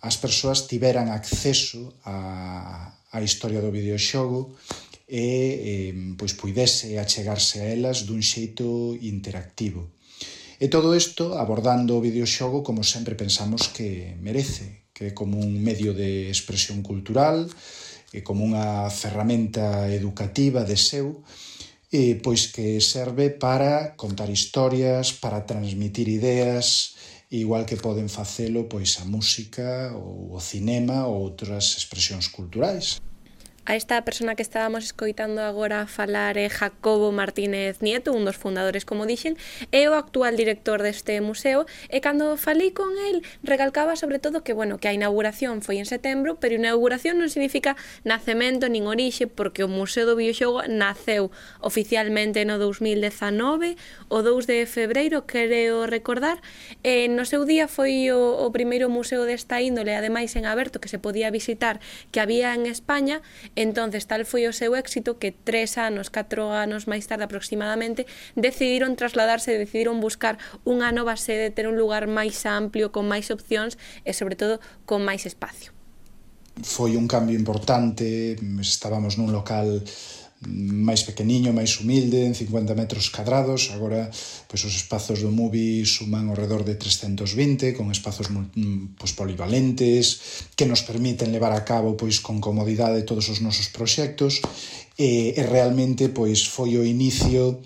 [0.00, 4.56] as persoas tiveran acceso a, a historia do videoxogo,
[5.12, 9.92] e eh, pois puidese achegarse a elas dun xeito interactivo.
[10.56, 15.60] E todo isto abordando o videoxogo como sempre pensamos que merece, que é como un
[15.60, 17.44] medio de expresión cultural,
[18.08, 21.20] e como unha ferramenta educativa de seu,
[21.92, 26.96] e pois que serve para contar historias, para transmitir ideas,
[27.28, 32.96] igual que poden facelo pois a música ou o cinema ou outras expresións culturais.
[33.64, 38.82] A esta persona que estábamos escoitando agora falar é Jacobo Martínez Nieto, un dos fundadores,
[38.82, 39.38] como dixen,
[39.70, 44.50] é o actual director deste museo, e cando falei con el, recalcaba sobre todo que,
[44.50, 49.62] bueno, que a inauguración foi en setembro, pero inauguración non significa nacemento nin orixe, porque
[49.62, 51.30] o Museo do Bioxogo naceu
[51.62, 53.78] oficialmente no 2019,
[54.10, 56.42] o 2 de febreiro, creo recordar,
[56.82, 60.90] e no seu día foi o, o primeiro museo desta índole, ademais en aberto, que
[60.90, 61.78] se podía visitar,
[62.10, 63.22] que había en España,
[63.56, 68.96] Entonces, tal foi o seu éxito que tres anos, catro anos máis tarde aproximadamente, decidiron
[68.96, 73.76] trasladarse, decidiron buscar unha nova sede, ter un lugar máis amplio, con máis opcións
[74.08, 75.76] e, sobre todo, con máis espacio.
[76.60, 79.80] Foi un cambio importante, estábamos nun local
[80.48, 83.70] máis pequeniño, máis humilde, en 50 metros cadrados.
[83.70, 84.10] Agora,
[84.50, 90.48] pois os espazos do MUBI suman ao redor de 320, con espazos mm, pois, polivalentes,
[90.58, 94.42] que nos permiten levar a cabo pois con comodidade todos os nosos proxectos.
[94.98, 97.62] E, e realmente pois foi o inicio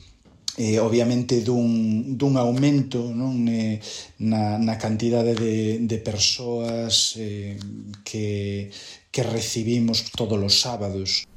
[0.57, 3.77] eh, obviamente dun, dun aumento non eh,
[4.25, 7.61] na, na cantidade de, de persoas eh,
[8.01, 8.73] que,
[9.13, 11.29] que recibimos todos os sábados.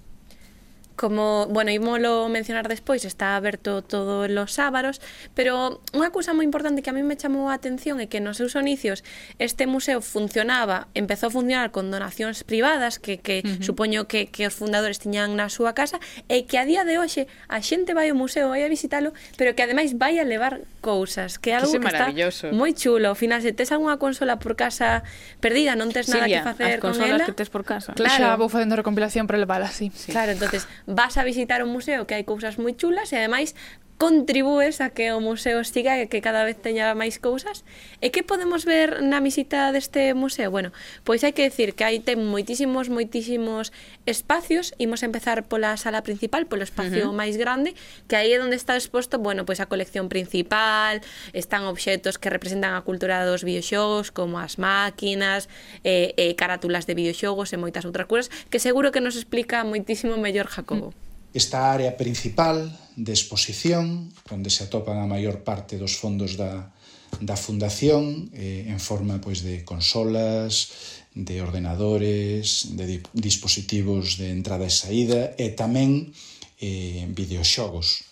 [1.00, 5.00] Como, bueno, ímolo mencionar despois, está aberto todos os sábaros,
[5.32, 8.36] pero unha cousa moi importante que a mí me chamou a atención é que nos
[8.36, 9.08] seus inicios
[9.40, 13.64] este museo funcionaba, empezou a funcionar con donacións privadas que, que uh -huh.
[13.64, 17.32] supoño que, que os fundadores tiñan na súa casa e que a día de hoxe
[17.48, 21.40] a xente vai ao museo, vai a visitalo, pero que ademais vai a levar cousas,
[21.40, 22.12] que é algo que, que está
[22.52, 23.08] moi chulo.
[23.08, 25.08] Ao final, se tes algunha consola por casa
[25.40, 27.00] perdida, non tes nada Silvia, que facer con ela.
[27.00, 27.96] consolas que tes por casa.
[27.96, 28.20] Claro.
[28.20, 29.92] Xa vou facendo recompilación para levala, sí.
[29.96, 30.12] sí.
[30.12, 33.54] Claro, entonces vas a visitar un museo que hai cousas moi chulas e ademais
[34.00, 37.68] contribúes a que o museo siga e que cada vez teña máis cousas.
[38.00, 40.48] E que podemos ver na visita deste museo?
[40.48, 40.72] Bueno,
[41.04, 43.76] pois hai que decir que hai ten moitísimos, moitísimos
[44.08, 44.72] espacios.
[44.80, 47.20] Imos a empezar pola sala principal, polo espacio uh -huh.
[47.20, 47.76] máis grande,
[48.08, 51.04] que aí é onde está exposto, bueno, pois a colección principal,
[51.36, 55.52] están obxetos que representan a cultura dos videoxogos, como as máquinas,
[55.84, 60.16] eh, eh, carátulas de videoxogos e moitas outras cousas, que seguro que nos explica moitísimo
[60.16, 60.88] mellor Jacobo.
[60.88, 61.09] Uh -huh.
[61.34, 66.74] Esta área principal de exposición, onde se atopan a maior parte dos fondos da,
[67.22, 70.74] da fundación, eh, en forma pois, de consolas,
[71.14, 76.10] de ordenadores, de dispositivos de entrada e saída e tamén
[76.58, 78.10] eh, videoxogos.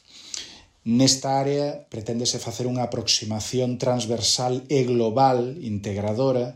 [0.86, 6.54] Nesta área preténdese facer unha aproximación transversal e global integradora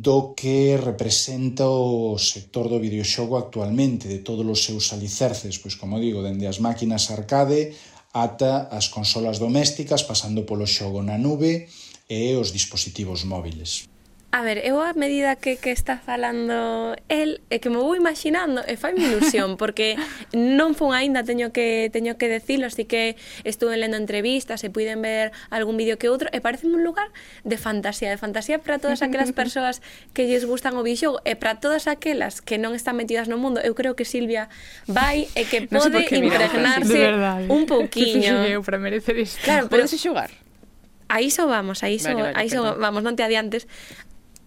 [0.00, 6.00] do que representa o sector do videoxogo actualmente, de todos os seus alicerces, pois como
[6.00, 7.76] digo, dende as máquinas arcade
[8.14, 11.68] ata as consolas domésticas, pasando polo xogo na nube
[12.08, 13.84] e os dispositivos móviles.
[14.34, 18.66] A ver, eu a medida que, que está falando el é que me vou imaginando
[18.66, 19.94] e fai ilusión porque
[20.34, 23.14] non fun aínda teño que teño que decirlo, así que
[23.46, 27.14] estuve lendo entrevistas e puiden ver algún vídeo que outro e parece un lugar
[27.46, 31.62] de fantasía, de fantasía para todas aquelas persoas que lles gustan o videoxogo e para
[31.62, 33.62] todas aquelas que non están metidas no mundo.
[33.62, 34.50] Eu creo que Silvia
[34.90, 37.46] vai e que pode no sé impregnarse eh.
[37.54, 38.42] un pouquiño.
[38.50, 39.46] Eu para merecer isto.
[39.46, 39.86] Claro, pero...
[39.86, 40.34] Podes xogar
[41.08, 43.70] Aí iso vamos, aí iso, vale, vale, aí iso vamos, non te adiantes.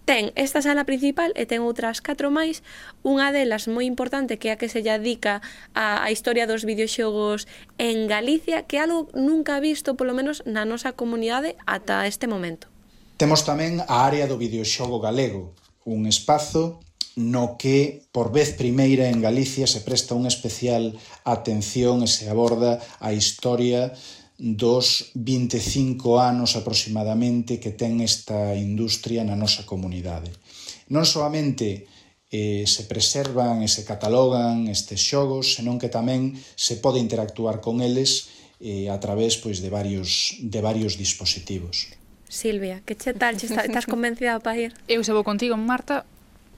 [0.07, 2.63] Ten esta sala principal e ten outras catro máis,
[3.03, 5.43] unha delas moi importante que é a que se lle dedica
[5.75, 7.43] a, a historia dos videoxogos
[7.75, 12.71] en Galicia, que é algo nunca visto, polo menos na nosa comunidade, ata este momento.
[13.19, 15.51] Temos tamén a área do videoxogo galego,
[15.83, 16.79] un espazo
[17.19, 20.95] no que por vez primeira en Galicia se presta unha especial
[21.27, 23.91] atención e se aborda a historia
[24.37, 30.29] dos 25 anos aproximadamente que ten esta industria na nosa comunidade.
[30.93, 31.89] Non solamente
[32.29, 37.81] eh, se preservan e se catalogan estes xogos, senón que tamén se pode interactuar con
[37.81, 38.29] eles
[38.61, 41.89] eh, a través pois, de, varios, de varios dispositivos.
[42.29, 43.39] Silvia, que che tal?
[43.39, 44.71] Che Estás convencida para ir?
[44.85, 46.05] Eu se vou contigo, Marta,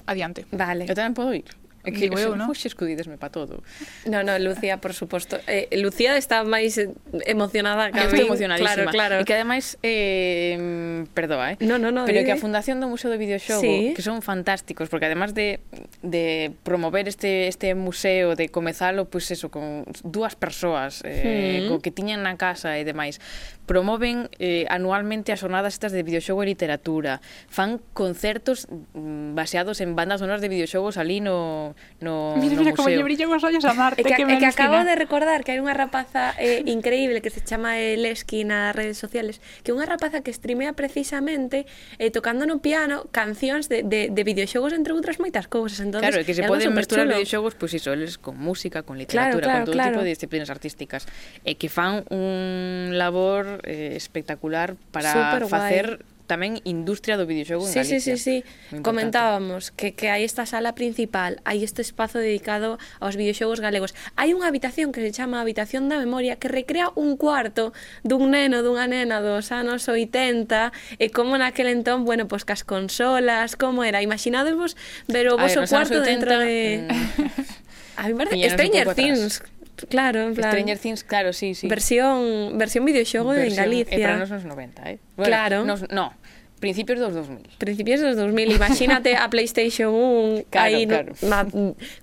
[0.04, 0.44] adiante.
[0.52, 0.90] Vale.
[0.90, 1.59] Eu tamén podo ir.
[1.84, 2.52] É que Digo eu, non?
[2.52, 3.64] Fuxes cudídesme para todo.
[4.04, 5.40] No, no, Lucía, por suposto.
[5.48, 6.76] Eh, Lucía está máis
[7.24, 8.20] emocionada que a mí.
[8.20, 8.92] emocionadísima.
[8.92, 9.16] Claro, claro.
[9.22, 11.56] E que ademais, eh, perdoa, eh?
[11.64, 12.04] No, no, no.
[12.04, 13.96] Pero eh, que a Fundación do Museo do Videoxogo, sí.
[13.96, 15.64] que son fantásticos, porque además de,
[16.04, 21.68] de promover este, este museo, de comezalo, pois pues eso, con dúas persoas eh, mm.
[21.72, 23.24] co que tiñan na casa e demais,
[23.70, 28.66] promoven eh, anualmente as jornadas estas de videoxogo e literatura, fan concertos
[28.98, 31.69] mm, baseados en bandas sonoras de videoxogos ali no
[32.00, 32.76] no, no Mira, no mira, museo.
[32.76, 35.44] como lle brillan os ollos a Marte, e que, que, e que acabo de recordar
[35.44, 39.72] que hai unha rapaza eh, increíble que se chama eh, Leski nas redes sociales, que
[39.72, 44.72] é unha rapaza que streamea precisamente eh, tocando no piano cancións de, de, de videoxogos
[44.74, 45.80] entre outras moitas cousas.
[45.82, 49.40] Entonces, claro, que se poden mesturar videoxogos, pois pues, iso, eles con música, con literatura,
[49.40, 49.92] claro, claro, con todo claro.
[49.98, 51.06] tipo de disciplinas artísticas,
[51.44, 57.66] e eh, que fan un labor eh, espectacular para Super facer tamén industria do videoxogo
[57.66, 58.14] sí, en Galicia.
[58.14, 58.80] Sí, sí, sí.
[58.86, 63.98] Comentábamos que, que hai esta sala principal, hai este espazo dedicado aos videoxogos galegos.
[64.14, 67.74] Hai unha habitación que se chama Habitación da Memoria que recrea un cuarto
[68.06, 73.58] dun neno, dunha nena dos anos 80 e como naquel entón, bueno, pois cas consolas,
[73.58, 74.06] como era.
[74.06, 74.78] Imaginadevos
[75.10, 76.86] ver o vosso cuarto 80, dentro de...
[76.86, 77.58] Mm...
[78.00, 80.52] A mí me parece Stranger Things, atrás Claro, en plan...
[80.52, 81.68] Stranger Things, claro, sí, sí.
[81.68, 83.98] Versión, versión videoxogo versión, eh, en Galicia.
[83.98, 85.00] E eh, para nos nos 90, eh?
[85.16, 85.66] Bueno, claro.
[85.66, 86.14] Nos, no,
[86.60, 87.48] Principios dos 2000.
[87.58, 88.52] Principios dos 2000.
[88.52, 91.14] Imagínate a PlayStation 1 claro, aí claro.
[91.24, 91.48] Na,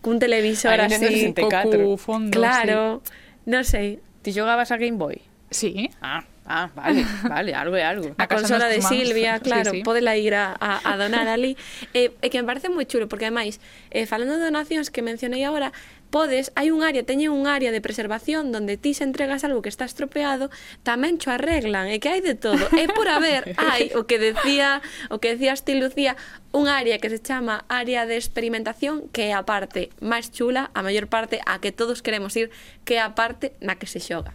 [0.00, 2.32] cun televisor aí así, cocu, fondo.
[2.32, 3.04] Claro.
[3.04, 3.12] Sí.
[3.46, 4.00] Non sei.
[4.24, 5.20] Ti xogabas a Game Boy?
[5.52, 5.92] Sí.
[6.02, 8.10] Ah, ah, vale, vale, algo é algo.
[8.18, 8.82] A, a consola de.
[8.82, 9.82] Silvia, claro, sí, sí.
[9.84, 11.54] podela ir a, a, a donar ali.
[11.94, 13.62] E eh, eh, que me parece moi chulo, porque ademais,
[13.94, 15.70] eh, falando de donacións que mencionei agora,
[16.10, 19.68] podes, hai un área, teñen un área de preservación donde ti se entregas algo que
[19.68, 20.48] está estropeado,
[20.86, 22.62] tamén cho arreglan, e que hai de todo.
[22.74, 24.80] E por haber, hai o que decía,
[25.10, 26.16] o que decías ti Lucía,
[26.56, 30.80] un área que se chama área de experimentación que é a parte máis chula, a
[30.80, 32.48] maior parte a que todos queremos ir,
[32.86, 34.32] que é a parte na que se xoga.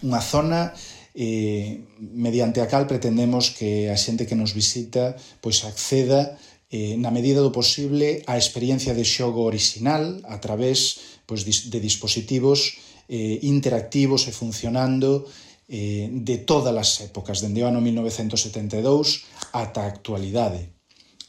[0.00, 0.72] Unha zona
[1.14, 6.38] eh, mediante a cal pretendemos que a xente que nos visita pois acceda
[6.70, 12.78] eh, na medida do posible a experiencia de xogo orixinal a través pois, de dispositivos
[13.10, 15.26] eh, interactivos e funcionando
[15.66, 20.70] eh, de todas as épocas, dende o ano 1972 ata a actualidade.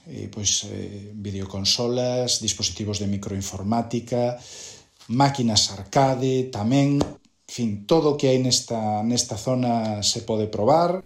[0.05, 4.37] Eh, pois, eh, videoconsolas, dispositivos de microinformática,
[5.09, 6.97] máquinas arcade tamén,
[7.45, 11.05] fin, todo o que hai nesta, nesta zona se pode probar.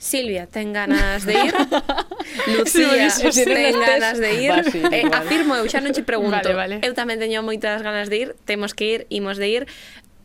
[0.00, 1.52] Silvia, ten ganas de ir?
[2.58, 4.50] Lucía, si ten ganas de ir.
[4.50, 6.50] Va, sí, eh, afirmo, eu xa non che pregunto.
[6.54, 6.86] Vale, vale.
[6.86, 9.62] Eu tamén teño moitas ganas de ir, temos que ir, imos de ir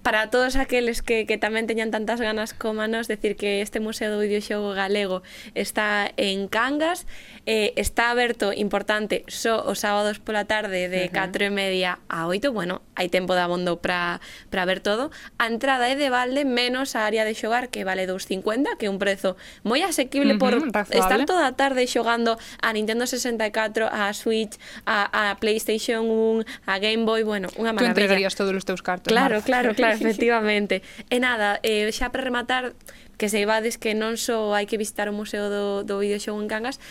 [0.04, 3.80] para todos aqueles que, que tamén teñan tantas ganas como a nos decir que este
[3.80, 5.24] Museo do Videoxogo Galego
[5.56, 7.08] está en Cangas
[7.47, 11.32] eh, está aberto, importante, só so os sábados pola tarde de uh -huh.
[11.32, 14.20] 4 e media a 8 bueno, hai tempo de abondo para
[14.51, 15.08] ver todo
[15.39, 18.91] a entrada é de balde menos a área de xogar que vale 2,50 que é
[18.91, 20.99] un prezo moi asequible uh -huh, por razonable.
[20.99, 26.76] estar toda a tarde xogando a Nintendo 64, a Switch a, a Playstation 1, a
[26.84, 27.95] Game Boy bueno, unha maravilla.
[27.95, 29.08] Tú entregarías todos os teus cartos.
[29.08, 29.47] Claro, Mar.
[29.47, 30.82] claro, claro Efectivamente.
[31.10, 32.74] E nada, eh, xa para rematar,
[33.18, 36.50] que se ibades que non só hai que visitar o Museo do, do Videoxogo en
[36.50, 36.82] Cangas,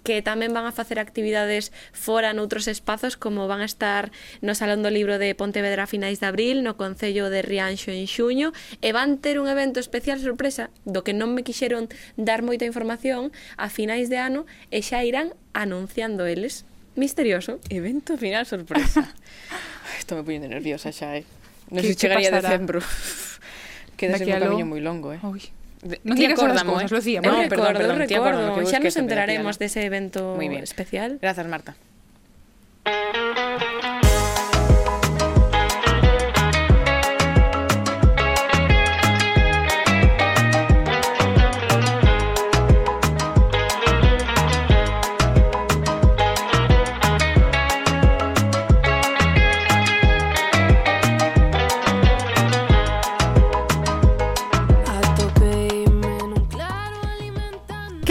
[0.00, 4.08] que tamén van a facer actividades fora noutros espazos como van a estar
[4.40, 8.08] no Salón do Libro de Pontevedra a finais de abril, no Concello de Rianxo en
[8.08, 12.64] xuño e van ter un evento especial sorpresa do que non me quixeron dar moita
[12.64, 13.30] información
[13.60, 16.64] a finais de ano e xa irán anunciando eles.
[16.92, 17.56] Misterioso.
[17.72, 19.08] Evento final sorpresa.
[20.00, 21.41] Estou me poñendo nerviosa xa, eh.
[21.72, 22.84] Non sei chegaría a decembro.
[23.96, 25.20] Queda en un camiño moi longo, eh.
[25.24, 25.40] Ui.
[26.06, 26.86] Non ti recordamo, eh?
[26.86, 28.54] Lucía, no, perdón, perdón, recordo, tía, recordo.
[28.54, 31.18] Perdón, xa nos enteraremos dese de evento especial.
[31.18, 31.74] Grazas, Marta.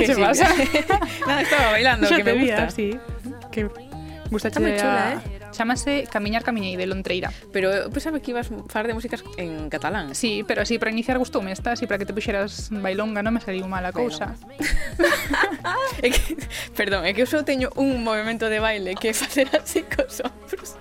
[0.02, 0.22] Que se sí.
[0.22, 0.47] pasa?
[1.28, 2.70] Nada, estaba bailando, que me gusta.
[2.70, 2.99] sí.
[3.52, 3.70] Que
[4.32, 5.41] gusta Está moi chula, eh?
[5.52, 7.30] Chámase Camiñar Camiñeira, Lontreira.
[7.52, 10.16] Pero eh, eu pensaba que ibas falar de músicas en catalán.
[10.16, 13.41] Sí, pero así para iniciar gustoume esta, así para que te puxeras bailonga non me
[13.41, 14.36] saliu mala cousa.
[16.06, 16.38] é que,
[16.76, 20.22] perdón, é que eu só teño un movimento de baile que é facer así cos
[20.22, 20.78] ombros.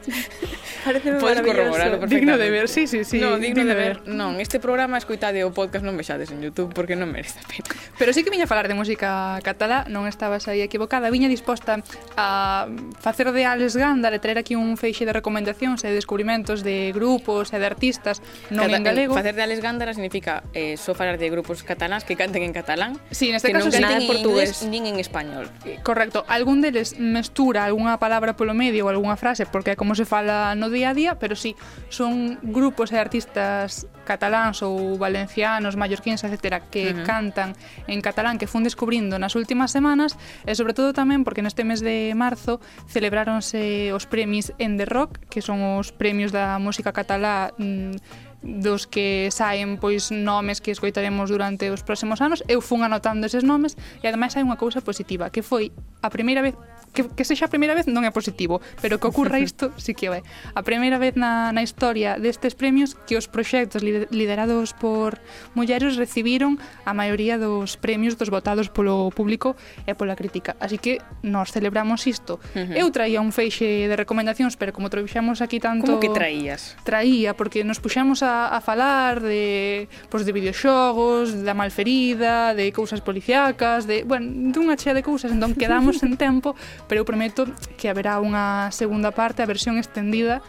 [0.84, 3.20] Parece Podes corroborarlo Digno de ver, sí, sí, sí.
[3.20, 4.00] No, digno, digno de ver.
[4.00, 4.08] ver.
[4.08, 7.68] Non, este programa escoitade o podcast non vexades en Youtube porque non merece a pena.
[7.96, 11.12] Pero sí que viña a falar de música catalá, non estabas aí equivocada.
[11.12, 11.80] Viña disposta
[12.16, 12.68] a
[13.00, 16.92] facer de Alex Ganda, de traer aquí un un feixe de recomendacións e descubrimentos de
[16.92, 18.20] grupos e de artistas
[18.52, 19.12] non Cata en galego.
[19.16, 23.32] Facer de Alesgándara significa eh, só falar de grupos catalans que canten en catalán, sí,
[23.32, 25.48] neste que caso, non canten en portugués nin en español.
[25.64, 26.28] Eh, correcto.
[26.28, 30.52] Algún deles mestura algunha palabra polo medio ou algunha frase, porque é como se fala
[30.54, 31.56] no día a día, pero sí,
[31.88, 37.06] son grupos e artistas cataláns ou valencianos, mallorquíns, etc., que uh -huh.
[37.06, 41.64] cantan en catalán que fun descubrindo nas últimas semanas e sobre todo tamén porque neste
[41.64, 47.52] mes de marzo celebráronse os premis Ende Rock, que son os premios da música catalá
[47.58, 53.28] mm, dos que saen pois nomes que escoitaremos durante os próximos anos, eu fun anotando
[53.28, 56.56] eses nomes e ademais hai unha cousa positiva, que foi a primeira vez
[56.92, 60.10] que, que sexa a primeira vez non é positivo, pero que ocurra isto sí que
[60.10, 60.22] o é.
[60.54, 65.18] A primeira vez na, na historia destes premios que os proxectos liderados por
[65.54, 69.54] mulleres recibiron a maioría dos premios dos votados polo público
[69.86, 70.58] e pola crítica.
[70.58, 72.42] Así que nós celebramos isto.
[72.54, 72.80] Uh -huh.
[72.80, 75.86] Eu traía un feixe de recomendacións, pero como trouxemos aquí tanto...
[75.86, 76.76] Como que traías?
[76.82, 83.00] Traía, porque nos puxamos a, a falar de, pois, de videoxogos, da malferida, de cousas
[83.00, 86.54] policiacas, de, bueno, dunha chea de cousas, entón quedamos en tempo
[86.90, 87.46] pero eu prometo
[87.78, 90.42] que haberá unha segunda parte, a versión estendida,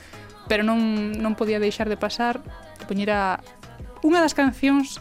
[0.50, 2.42] pero non, non podía deixar de pasar
[2.82, 3.46] de poñer a
[4.02, 4.98] unha das cancións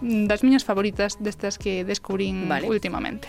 [0.00, 2.64] mm, das miñas favoritas destas que descubrín vale.
[2.64, 3.28] últimamente.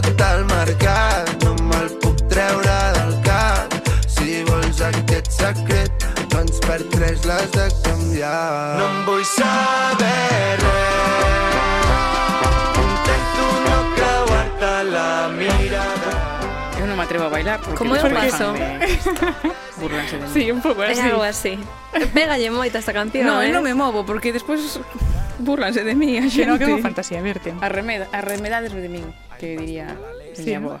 [0.00, 3.68] tot el mercat no me'l puc treure del cap
[4.08, 5.92] si vols aquest secret
[6.32, 11.84] doncs per tres l'has de canviar no em vull saber res
[12.84, 16.12] intento no creuar-te la mirada
[16.84, 18.52] non me atrevo a bailar porque Como é o despois paso?
[18.54, 20.30] fanme- burlanse de mí.
[20.32, 21.00] Sí, un pouco É así.
[21.02, 21.58] algo así.
[22.14, 23.50] Pégalle moito esta canción, No, eh?
[23.50, 24.60] non me movo porque despois
[25.42, 26.78] burlanse de mí a Que non que xente.
[26.78, 27.50] unha fantasía, verte.
[27.58, 29.02] Arremeda, arremedades de min,
[29.38, 29.96] que diría
[30.34, 30.44] sí.
[30.44, 30.78] miña boa.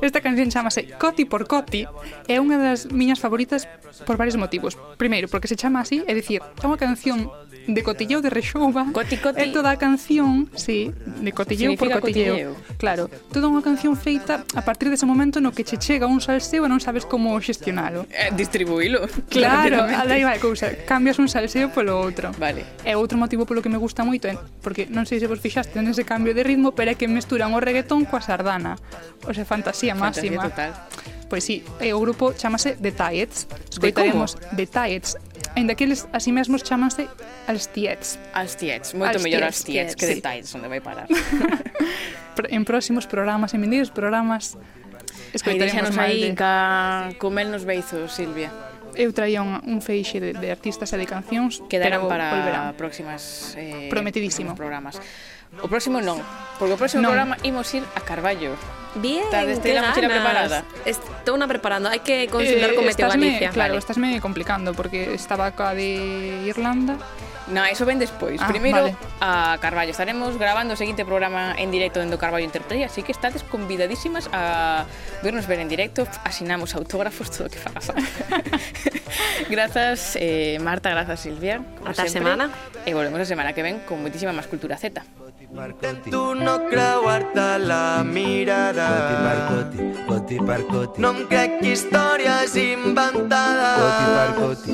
[0.00, 1.86] Esta canción chamase Coti por Coti
[2.28, 3.68] é unha das miñas favoritas
[4.04, 4.76] por varios motivos.
[4.96, 7.30] Primeiro, porque se chama así, é dicir, é unha canción
[7.66, 9.42] de cotilleo de rexouba coti, coti.
[9.42, 12.54] é toda a canción sí, de cotilleo Significa por cotilleo.
[12.54, 12.78] cotilleo.
[12.78, 16.64] Claro, toda unha canción feita a partir dese momento no que che chega un salseo
[16.64, 18.06] e non sabes como xestionalo.
[18.10, 22.30] Eh, distribuílo claro, aí vai cousa cambias un salseo polo outro.
[22.38, 22.62] Vale.
[22.86, 25.74] é outro motivo polo que me gusta moito é, porque non sei se vos fixaste
[25.82, 28.78] nese cambio de ritmo pero é que mesturan o reggaetón coa sardana.
[29.26, 30.38] O sea, fantasía máxima.
[30.38, 31.25] Fantasía total.
[31.28, 33.50] Pois sí, e o grupo chamase The Tiets.
[33.70, 35.18] Escoitaremos The Tiets.
[35.56, 37.08] Ainda que eles así mesmos chamanse
[37.48, 38.18] Als Tiets.
[38.36, 40.22] Als Tiets, moito mellor Als Tiets que The sí.
[40.22, 41.08] Tiets, onde vai parar.
[42.52, 44.54] en próximos programas, en vendidos programas,
[45.32, 46.36] escoitaremos máis de...
[46.36, 47.10] Ca...
[47.18, 48.52] Comel nos beizos, Silvia
[48.96, 52.72] eu traía un, un feixe de, de artistas e de cancións Quedarán pero para volverán.
[52.80, 54.96] próximas eh, Prometidísimo programas
[55.60, 56.18] O próximo non,
[56.56, 57.12] porque o próximo non.
[57.12, 58.56] programa imos ir a Carballo
[58.96, 59.24] Bien.
[59.24, 60.64] ¿Estás la mochila preparada?
[60.84, 63.48] Estou una preparando, hai que eh, consultar eh, con Meteo Galicia.
[63.48, 63.82] Me, claro, vale.
[63.82, 66.96] estás medio complicando porque estaba acá de Irlanda
[67.46, 68.40] Na, eso ven despois.
[68.42, 68.96] Ah, Primeiro, vale.
[69.20, 69.90] a Carballo.
[69.90, 74.26] Estaremos grabando o seguinte programa en directo dentro do Carballo Interplay, así que estades convidadísimas
[74.34, 74.84] a
[75.22, 76.06] vernos ver en directo.
[76.24, 77.94] Asinamos autógrafos, todo o que fagas.
[79.50, 81.62] grazas, eh, Marta, grazas, Silvia.
[81.86, 82.50] Ata semana.
[82.84, 85.02] E volvemos a semana que ven con moitísima máis cultura Z.
[85.46, 88.90] Intento no creu harta la mirada.
[88.90, 90.96] Coti per coti, coti per coti.
[91.00, 93.78] No em crec històries inventades.
[93.78, 94.72] Coti per coti.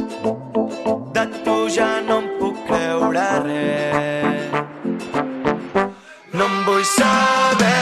[1.12, 2.29] De tu ja no em
[3.13, 4.51] lavorare.
[6.31, 7.82] Non vuoi sapere.